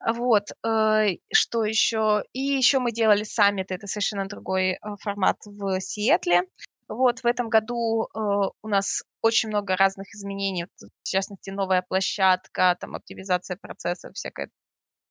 [0.05, 0.43] Вот.
[0.66, 2.24] Э, что еще?
[2.34, 3.72] И еще мы делали саммит.
[3.72, 6.41] Это совершенно другой э, формат в Сиэтле.
[6.89, 8.20] Вот, в этом году э,
[8.61, 14.50] у нас очень много разных изменений, в частности, новая площадка, там, оптимизация процессов, всякое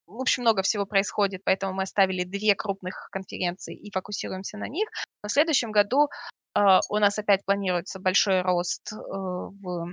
[0.06, 4.88] в общем, много всего происходит, поэтому мы оставили две крупных конференции и фокусируемся на них.
[5.22, 6.08] Но в следующем году
[6.54, 9.86] Uh, у нас опять планируется большой рост uh, в,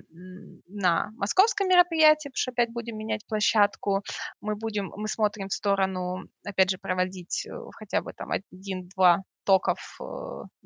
[0.68, 4.04] на московском мероприятии, потому что опять будем менять площадку.
[4.42, 9.98] Мы будем, мы смотрим в сторону, опять же, проводить uh, хотя бы там один-два токов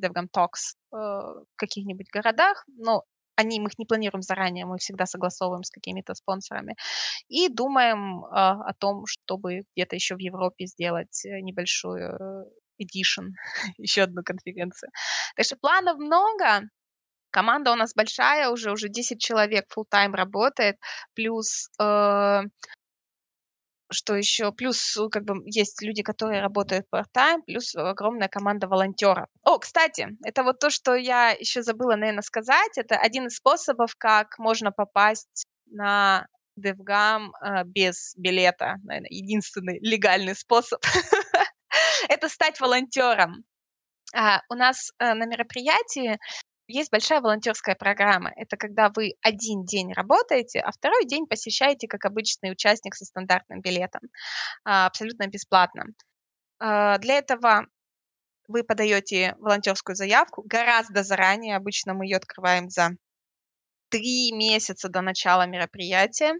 [0.01, 3.03] DevGam Talks в каких-нибудь городах, но
[3.43, 6.75] они, мы их не планируем заранее, мы всегда согласовываем с какими-то спонсорами.
[7.27, 12.47] И думаем о том, чтобы где-то еще в Европе сделать э, небольшую
[12.81, 13.29] Edition,
[13.77, 14.91] еще одну конференцию.
[15.35, 16.69] Так что планов много,
[17.31, 20.77] команда у нас большая, уже уже 10 человек full time работает,
[21.15, 22.41] плюс э,
[23.93, 29.27] что еще, плюс как бы есть люди, которые работают part-time, плюс огромная команда волонтеров.
[29.43, 33.95] О, кстати, это вот то, что я еще забыла, наверное, сказать, это один из способов,
[33.97, 36.27] как можно попасть на
[36.59, 40.83] DevGam э, без билета, наверное, единственный легальный способ
[42.09, 43.43] это стать волонтером.
[44.15, 46.19] А, у нас а, на мероприятии
[46.67, 48.31] есть большая волонтерская программа.
[48.35, 53.61] Это когда вы один день работаете, а второй день посещаете как обычный участник со стандартным
[53.61, 54.01] билетом,
[54.65, 55.85] а, абсолютно бесплатно.
[56.59, 57.67] А, для этого
[58.47, 61.55] вы подаете волонтерскую заявку гораздо заранее.
[61.55, 62.91] Обычно мы ее открываем за
[63.93, 66.33] три месяца до начала мероприятия.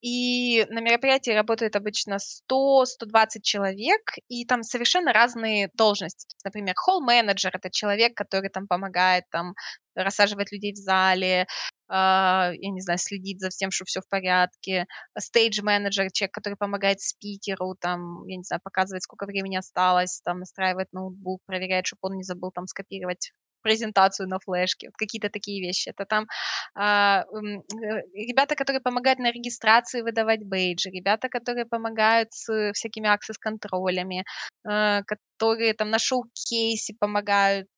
[0.00, 2.18] И на мероприятии работает обычно
[2.50, 6.26] 100-120 человек, и там совершенно разные должности.
[6.44, 9.54] Например, холл-менеджер— это человек, который там помогает там
[9.94, 11.46] рассаживать людей в зале,
[11.90, 14.84] Uh, я не знаю, следить за всем, что все в порядке.
[15.18, 20.92] Стейдж-менеджер, человек, который помогает спикеру, там, я не знаю, показывает, сколько времени осталось, там, настраивает
[20.92, 23.32] ноутбук, проверяет, чтобы он не забыл там скопировать
[23.62, 25.90] презентацию на флешке, вот какие-то такие вещи.
[25.90, 26.26] Это там
[26.74, 34.24] а, э, ребята, которые помогают на регистрации выдавать бейджи, ребята, которые помогают с всякими аксесс-контролями,
[34.68, 37.68] э, которые там на шоу-кейсе помогают,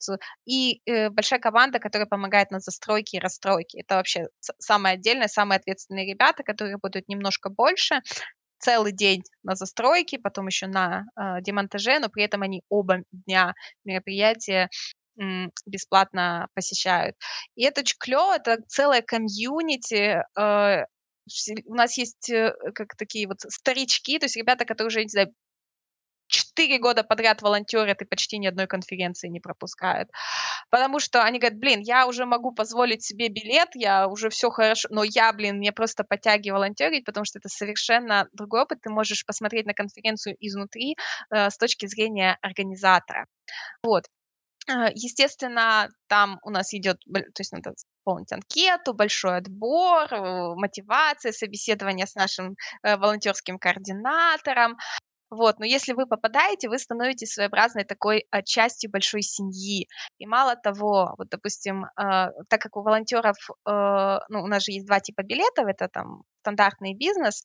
[0.47, 3.81] и э, большая команда, которая помогает на застройке и расстройке.
[3.81, 4.27] Это вообще
[4.59, 8.01] самое отдельное, самые ответственные ребята, которые работают немножко больше,
[8.61, 13.55] целый день на застройке, потом еще на э, демонтаже, но при этом они оба дня
[13.85, 14.69] мероприятия
[15.67, 17.17] бесплатно посещают.
[17.55, 20.23] И это очень клево, это целая комьюнити.
[20.39, 20.85] Э,
[21.67, 25.33] у нас есть э, как такие вот старички, то есть ребята, которые уже, не знаю,
[26.31, 30.09] четыре года подряд волонтерят и почти ни одной конференции не пропускают.
[30.71, 34.89] Потому что они говорят, блин, я уже могу позволить себе билет, я уже все хорошо,
[34.91, 38.81] но я, блин, мне просто подтяги волонтерить, потому что это совершенно другой опыт.
[38.81, 40.97] Ты можешь посмотреть на конференцию изнутри
[41.31, 43.27] э, с точки зрения организатора.
[43.83, 44.05] Вот.
[44.69, 51.33] Э, естественно, там у нас идет, то есть надо заполнить анкету, большой отбор, э, мотивация,
[51.33, 54.77] собеседование с нашим э, волонтерским координатором.
[55.31, 59.87] Вот, но если вы попадаете, вы становитесь своеобразной такой частью большой семьи.
[60.19, 61.89] И мало того, вот, допустим, э,
[62.49, 66.23] так как у волонтеров, э, ну, у нас же есть два типа билетов, это там
[66.43, 67.45] стандартный бизнес,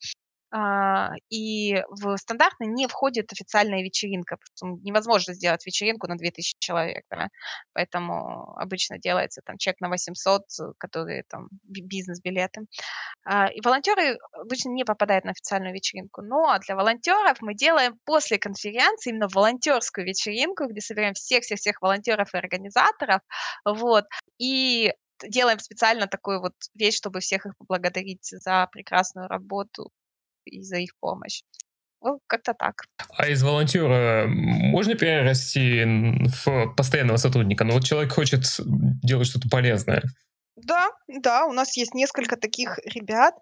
[1.30, 4.38] и в стандартный не входит официальная вечеринка.
[4.62, 7.28] Невозможно сделать вечеринку на 2000 человек, да?
[7.74, 10.43] поэтому обычно делается там чек на 800,
[10.78, 12.62] которые там бизнес-билеты.
[13.26, 18.38] А, и волонтеры обычно не попадают на официальную вечеринку, но для волонтеров мы делаем после
[18.38, 23.22] конференции именно волонтерскую вечеринку, где собираем всех-всех-всех волонтеров и организаторов,
[23.66, 24.06] вот,
[24.38, 24.93] и
[25.28, 29.91] делаем специально такую вот вещь, чтобы всех их поблагодарить за прекрасную работу,
[30.46, 31.41] и за их помощь.
[32.02, 32.84] Ну, как-то так.
[33.18, 35.84] А из волонтера можно перерасти
[36.43, 37.64] в постоянного сотрудника?
[37.64, 38.41] Ну, вот человек хочет
[39.04, 40.04] делать что-то полезное.
[40.56, 43.34] Да, да, у нас есть несколько таких ребят.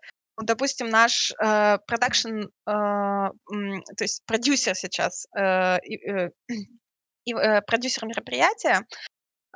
[0.42, 6.30] допустим, наш э, продакшн, э, то есть продюсер сейчас, э, э,
[7.26, 8.82] и, э, продюсер мероприятия,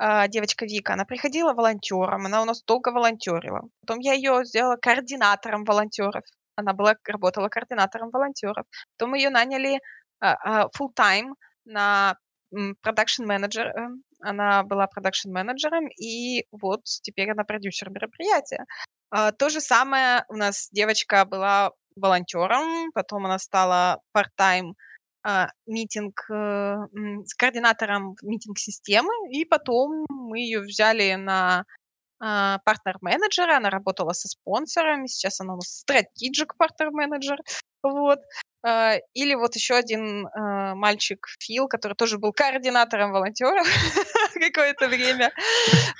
[0.00, 3.62] э, девочка Вика, она приходила волонтером, она у нас долго волонтерила.
[3.80, 6.24] Потом я ее сделала координатором волонтеров.
[6.58, 8.66] Она была, работала координатором волонтеров.
[8.96, 9.78] Потом ее наняли э,
[10.20, 11.34] э, full time
[11.64, 12.16] на
[12.82, 13.72] продакшн менеджер.
[14.20, 18.64] Она была продакшн менеджером, и вот теперь она продюсер мероприятия.
[19.10, 24.72] А, то же самое у нас девочка была волонтером, потом она стала part-time
[25.22, 26.76] а, митинг э,
[27.24, 31.64] с координатором митинг-системы, и потом мы ее взяли на а,
[32.18, 37.38] партнер-менеджера, она работала со спонсорами, сейчас она у нас стратегик партнер-менеджер,
[37.82, 38.18] вот.
[38.66, 43.66] А, или вот еще один а, мальчик Фил, который тоже был координатором волонтеров
[44.34, 45.32] какое-то время.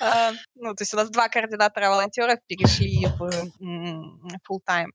[0.01, 3.23] А, ну, то есть у нас два координатора волонтеров перешли в
[4.51, 4.89] full time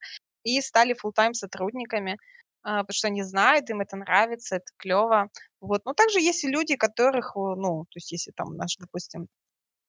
[0.43, 2.17] и стали full time сотрудниками,
[2.63, 5.29] потому что они знают, им это нравится, это клево.
[5.61, 5.85] Вот.
[5.85, 9.27] Но также есть люди, которых, ну, то есть если там наш, допустим,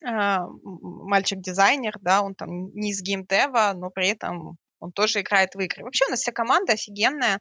[0.05, 5.83] мальчик-дизайнер, да, он там не из геймдева, но при этом он тоже играет в игры.
[5.85, 7.41] Вообще у нас вся команда офигенная.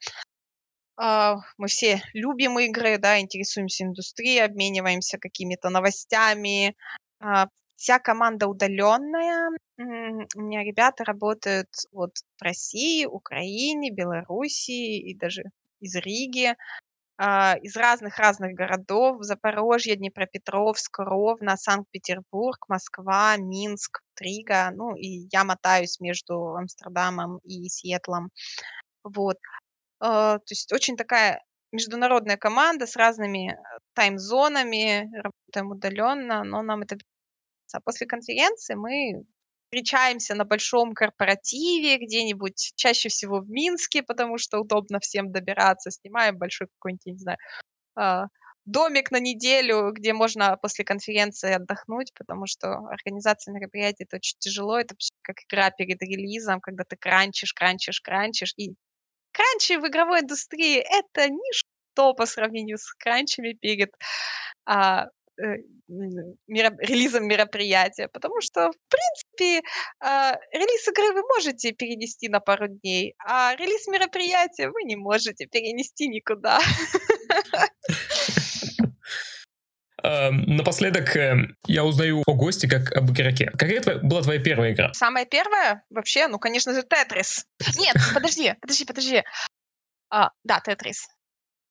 [1.01, 6.75] Uh, мы все любим игры, да, интересуемся индустрией, обмениваемся какими-то новостями.
[7.21, 9.49] Uh, вся команда удаленная.
[9.77, 15.43] У меня ребята работают вот в России, Украине, Белоруссии и даже
[15.79, 16.55] из Риги,
[17.19, 19.17] из разных-разных городов.
[19.23, 24.71] Запорожье, Днепропетровск, Ровно, Санкт-Петербург, Москва, Минск, Трига.
[24.71, 28.29] Ну, и я мотаюсь между Амстердамом и Сиэтлом.
[29.03, 29.37] Вот.
[29.99, 33.57] А, то есть очень такая международная команда с разными
[33.93, 36.97] тайм-зонами, работаем удаленно, но нам это
[37.73, 39.25] а после конференции мы
[39.73, 46.37] встречаемся на большом корпоративе где-нибудь, чаще всего в Минске, потому что удобно всем добираться, снимаем
[46.37, 47.37] большой какой-нибудь, не знаю,
[47.95, 48.27] а,
[48.65, 54.77] домик на неделю, где можно после конференции отдохнуть, потому что организация мероприятий это очень тяжело,
[54.77, 58.75] это как игра перед релизом, когда ты кранчишь, кранчишь, кранчишь, и
[59.31, 63.89] кранчи в игровой индустрии это ничто по сравнению с кранчами перед
[64.65, 65.07] а,
[65.41, 65.57] э,
[66.47, 69.67] меро- релизом мероприятия, потому что, в принципе,
[70.03, 75.45] э, релиз игры вы можете перенести на пару дней, а релиз мероприятия вы не можете
[75.47, 76.59] перенести никуда.
[80.03, 83.49] Эм, напоследок эм, я узнаю о госте как об игроке.
[83.51, 84.93] Какая твоя, была твоя первая игра?
[84.93, 85.85] Самая первая?
[85.89, 87.45] Вообще, ну, конечно же, Тетрис.
[87.77, 89.23] Нет, подожди, подожди, подожди.
[90.09, 91.07] А, да, Тетрис.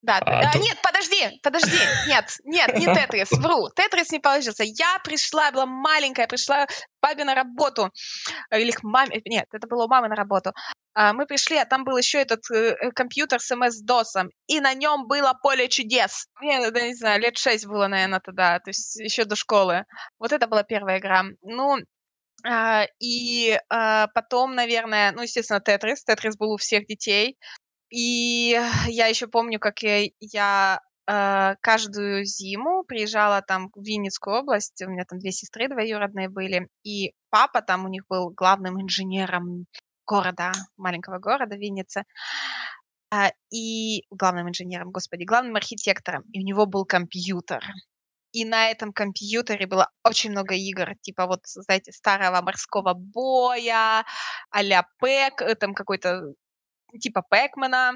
[0.03, 0.59] Да, а, а, то...
[0.59, 1.79] нет, подожди, подожди,
[2.09, 4.65] нет, нет, не Тетрис, вру, Тетрис не получился.
[4.65, 7.91] Я пришла, была маленькая, пришла к папе на работу,
[8.51, 10.53] или к маме, нет, это было у мамы на работу.
[10.95, 14.75] А, мы пришли, а там был еще этот э, э компьютер с MS-DOS, и на
[14.75, 16.27] нем было поле чудес.
[16.41, 19.85] Мне, да, не знаю, лет шесть было, наверное, тогда, то есть еще до школы.
[20.19, 21.23] Вот это была первая игра.
[21.43, 21.79] Ну,
[22.45, 26.05] а, и а, потом, наверное, ну, естественно, Тетрис.
[26.05, 27.39] Тетрис был у всех детей.
[27.93, 34.83] И я еще помню, как я, я э, каждую зиму приезжала там в Винницкую область,
[34.83, 39.67] у меня там две сестры двоюродные были, и папа там у них был главным инженером
[40.07, 42.05] города, маленького города Винницы,
[43.13, 47.63] э, и главным инженером, господи, главным архитектором, и у него был компьютер.
[48.33, 54.07] И на этом компьютере было очень много игр, типа вот, знаете, старого морского боя,
[54.51, 56.33] а-ля Пэк, э, там какой-то
[56.99, 57.95] типа Пэкмана,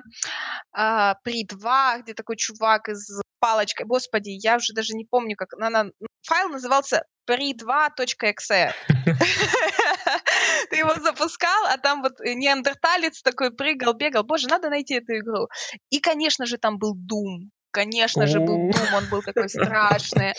[0.76, 3.86] э, При 2, где такой чувак из палочкой.
[3.86, 5.86] Господи, я уже даже не помню, как она...
[6.26, 8.72] Файл назывался pri2.exe.
[10.70, 14.24] Ты его запускал, а там вот неандерталец такой прыгал, бегал.
[14.24, 15.48] Боже, надо найти эту игру.
[15.90, 17.50] И, конечно же, там был Doom.
[17.70, 20.34] Конечно же, был Doom, он был такой страшный.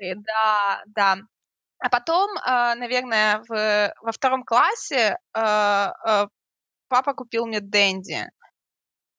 [0.00, 1.18] Да, да.
[1.80, 6.28] А потом, а, наверное, в, во втором классе а, а,
[6.88, 8.28] папа купил мне Дэнди.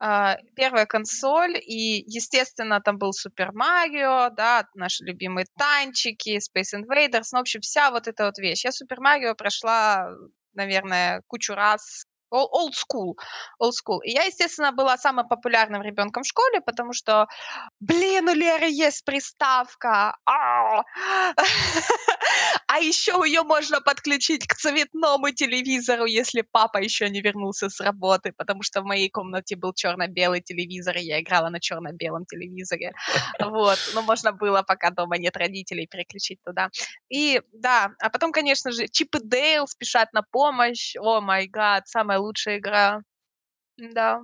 [0.02, 7.28] Uh, первая консоль, и, естественно, там был Супер Марио, да, наши любимые танчики, Space Invaders,
[7.34, 8.64] ну, в общем, вся вот эта вот вещь.
[8.64, 10.10] Я Супер Марио прошла,
[10.54, 13.16] наверное, кучу раз old school,
[13.62, 14.00] old school.
[14.04, 17.28] И я, естественно, была самым популярным ребенком в школе, потому что,
[17.80, 20.16] блин, у Леры есть приставка.
[22.68, 28.32] А еще ее можно подключить к цветному телевизору, если папа еще не вернулся с работы,
[28.38, 32.94] потому что в моей комнате был черно-белый телевизор, и я играла на черно-белом телевизоре.
[33.40, 36.70] Вот, но можно было, пока дома нет родителей, переключить туда.
[37.10, 40.96] И да, а потом, конечно же, Чип и Дейл спешат на помощь.
[41.00, 43.02] О май гад, самая лучшая игра.
[43.78, 44.22] Да.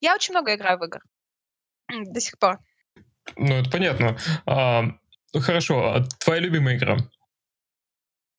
[0.00, 1.00] Я очень много играю в игры.
[1.88, 2.58] До сих пор.
[3.36, 4.18] Ну, это понятно.
[4.46, 4.84] А,
[5.40, 6.96] хорошо, а твоя любимая игра?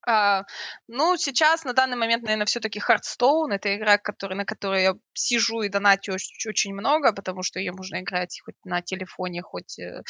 [0.05, 0.43] А,
[0.87, 3.53] ну, сейчас, на данный момент, наверное, все-таки Hearthstone.
[3.53, 7.71] Это игра, который, на которой я сижу и донатю очень, очень много, потому что ее
[7.71, 10.03] можно играть хоть на телефоне, хоть э,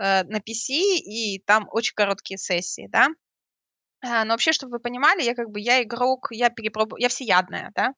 [0.00, 3.08] э на PC, и там очень короткие сессии, да.
[4.02, 7.70] А, но вообще, чтобы вы понимали, я как бы, я игрок, я перепробую, я всеядная,
[7.74, 7.92] да.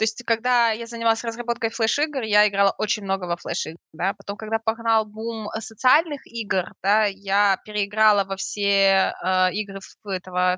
[0.00, 4.14] То есть, когда я занималась разработкой флеш-игр, я играла очень много во флеш-игр, да.
[4.14, 10.56] Потом, когда погнал бум социальных игр, да, я переиграла во все э, игры этого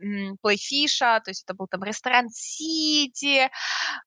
[0.00, 3.50] Playfish, то есть это был там Ресторан Сити,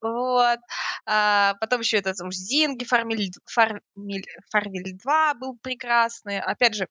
[0.01, 0.59] вот.
[1.05, 6.39] А, потом еще это там Зинги, Фармиль, Фармиль, Фарвиль 2 был прекрасный.
[6.39, 6.87] Опять же,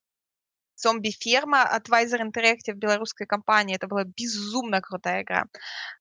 [0.82, 3.76] зомби-ферма от Wiser Interactive, белорусской компании.
[3.76, 5.44] Это была безумно крутая игра.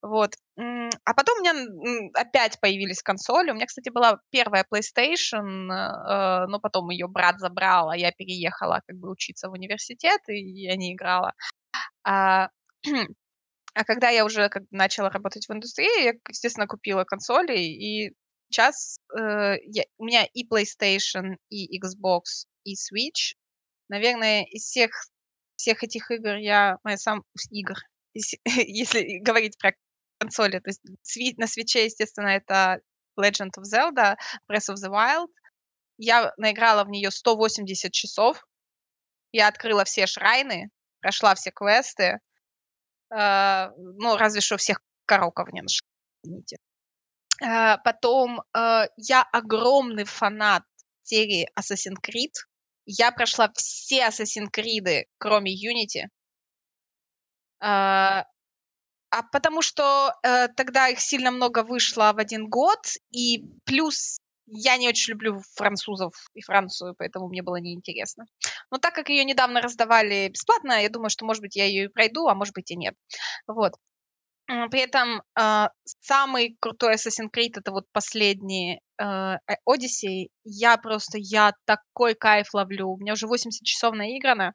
[0.02, 0.36] Вот.
[0.58, 3.52] А потом у меня опять появились консоли.
[3.52, 8.82] У меня, кстати, была первая PlayStation, э, но потом ее брат забрал, а я переехала
[8.88, 11.34] как бы учиться в университет, и я не играла.
[12.04, 12.50] А,
[13.74, 18.14] а когда я уже как начала работать в индустрии, я, естественно, купила консоли, и
[18.50, 23.36] сейчас э, я, у меня и PlayStation, и Xbox, и Switch,
[23.92, 24.92] Наверное, из всех,
[25.58, 27.76] всех этих игр я, моя сам игр,
[28.14, 29.74] если говорить про
[30.18, 32.80] консоли, то есть на свече, естественно, это
[33.20, 34.16] Legend of Zelda,
[34.50, 35.28] Breath of the Wild.
[35.98, 38.42] Я наиграла в нее 180 часов.
[39.34, 40.70] Я открыла все шрайны,
[41.02, 42.20] прошла все квесты.
[43.14, 45.88] Э, ну, разве что всех короков не нашла.
[47.44, 50.64] Э, потом э, я огромный фанат
[51.04, 52.32] серии Assassin's Creed.
[52.86, 56.06] Я прошла все Assassin's Creed, кроме Unity.
[57.60, 58.26] А,
[59.12, 62.80] а потому что э, тогда их сильно много вышло в один год,
[63.12, 68.26] и плюс я не очень люблю французов и Францию, поэтому мне было неинтересно.
[68.72, 71.88] Но так как ее недавно раздавали бесплатно, я думаю, что, может быть, я ее и
[71.88, 72.96] пройду, а может быть и нет.
[73.48, 73.74] Вот.
[74.70, 75.68] При этом э,
[76.02, 79.38] самый крутой Assassin's Creed это вот последний э,
[79.68, 80.28] Odyssey.
[80.44, 82.90] Я просто, я такой кайф ловлю.
[82.90, 84.54] У меня уже 80 часов наиграно.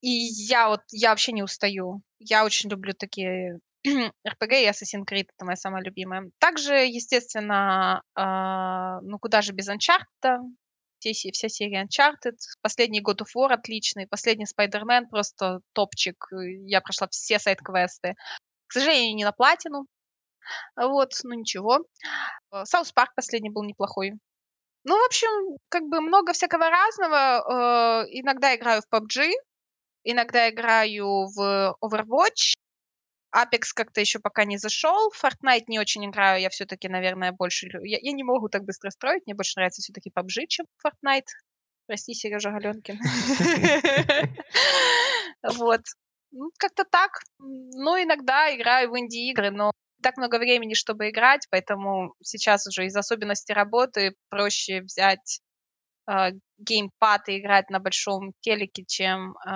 [0.00, 2.02] И я вот, я вообще не устаю.
[2.18, 6.30] Я очень люблю такие RPG и Assassin's Creed, это моя самая любимая.
[6.38, 10.40] Также, естественно, э, ну куда же без Uncharted,
[10.98, 16.16] все, вся серия Uncharted, последний God of War отличный, последний Spider-Man просто топчик,
[16.66, 18.14] я прошла все сайт-квесты.
[18.72, 19.84] К сожалению, не на платину.
[20.76, 21.80] Вот, ну ничего.
[22.50, 24.12] Э, South Park последний был неплохой.
[24.84, 28.06] Ну, в общем, как бы много всякого разного.
[28.06, 29.30] Э, иногда играю в PUBG,
[30.04, 32.54] иногда играю в Overwatch.
[33.36, 35.12] Apex как-то еще пока не зашел.
[35.12, 36.40] Fortnite не очень играю.
[36.40, 37.68] Я все-таки, наверное, больше...
[37.82, 39.24] Я, я не могу так быстро строить.
[39.26, 41.28] Мне больше нравится все-таки PUBG, чем Fortnite.
[41.86, 42.98] Прости, Сережа Галенкин.
[45.58, 45.82] Вот.
[46.32, 47.10] Ну, как-то так.
[47.38, 49.72] Ну, иногда играю в инди-игры, но
[50.02, 55.40] так много времени, чтобы играть, поэтому сейчас уже из особенностей работы проще взять
[56.10, 59.52] э, геймпад и играть на большом телеке, чем э,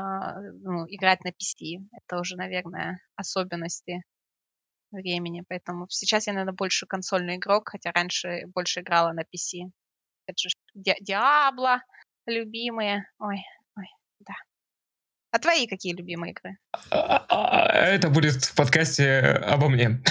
[0.63, 1.79] ну, играть на PC.
[1.93, 4.03] Это уже, наверное, особенности
[4.91, 5.45] времени.
[5.49, 9.71] Поэтому сейчас я, наверное, больше консольный игрок, хотя раньше больше играла на PC.
[10.27, 11.81] Это же Диабло
[12.27, 13.09] любимые.
[13.19, 13.39] Ой,
[13.77, 13.87] ой,
[14.21, 14.35] да.
[15.37, 16.57] А твои какие любимые игры?
[16.91, 20.03] А, а, это будет в подкасте обо мне.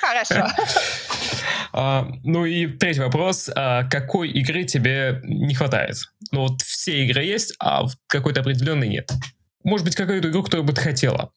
[0.00, 0.46] Хорошо.
[1.74, 3.48] А, ну и третий вопрос.
[3.90, 5.96] какой игры тебе не хватает?
[6.30, 9.10] Ну вот все игры есть, а какой-то определенной нет.
[9.64, 11.32] Может быть, какую-то игру, которую бы ты хотела,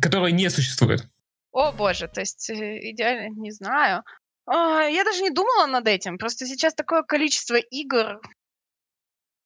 [0.00, 1.08] которая не существует?
[1.50, 4.04] О боже, то есть э, идеально, не знаю.
[4.48, 6.18] Я даже не думала над этим.
[6.18, 8.20] Просто сейчас такое количество игр.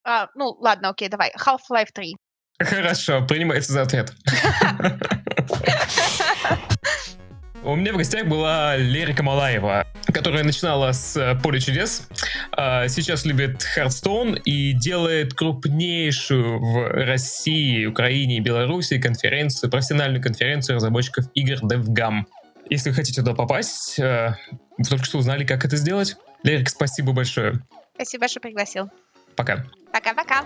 [0.03, 1.33] А, ну, ладно, окей, давай.
[1.39, 2.17] Half-Life 3.
[2.59, 4.13] Хорошо, принимается за ответ.
[7.65, 12.09] У меня в гостях была Лерика Малаева, которая начинала с э, Поля чудес,
[12.53, 20.77] а сейчас любит Хардстоун и делает крупнейшую в России, Украине и Беларуси конференцию, профессиональную конференцию
[20.77, 22.25] разработчиков игр DevGam.
[22.69, 24.37] Если вы хотите туда попасть, э,
[24.77, 26.17] вы только что узнали, как это сделать.
[26.43, 27.63] Лерик, спасибо большое.
[27.95, 28.91] Спасибо, что пригласил.
[29.37, 29.65] Пока.
[29.91, 30.45] Пока-пока.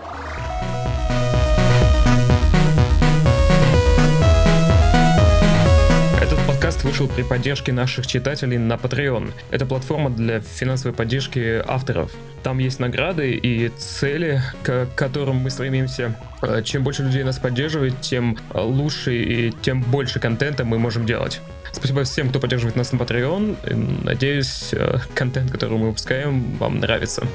[6.83, 9.31] Решил при поддержке наших читателей на Patreon.
[9.51, 12.11] Это платформа для финансовой поддержки авторов.
[12.43, 16.15] Там есть награды и цели, к которым мы стремимся.
[16.41, 21.41] Э, чем больше людей нас поддерживает, тем лучше и тем больше контента мы можем делать.
[21.71, 24.03] Спасибо всем, кто поддерживает нас на Patreon.
[24.03, 27.27] Надеюсь, э, контент, который мы выпускаем, вам нравится.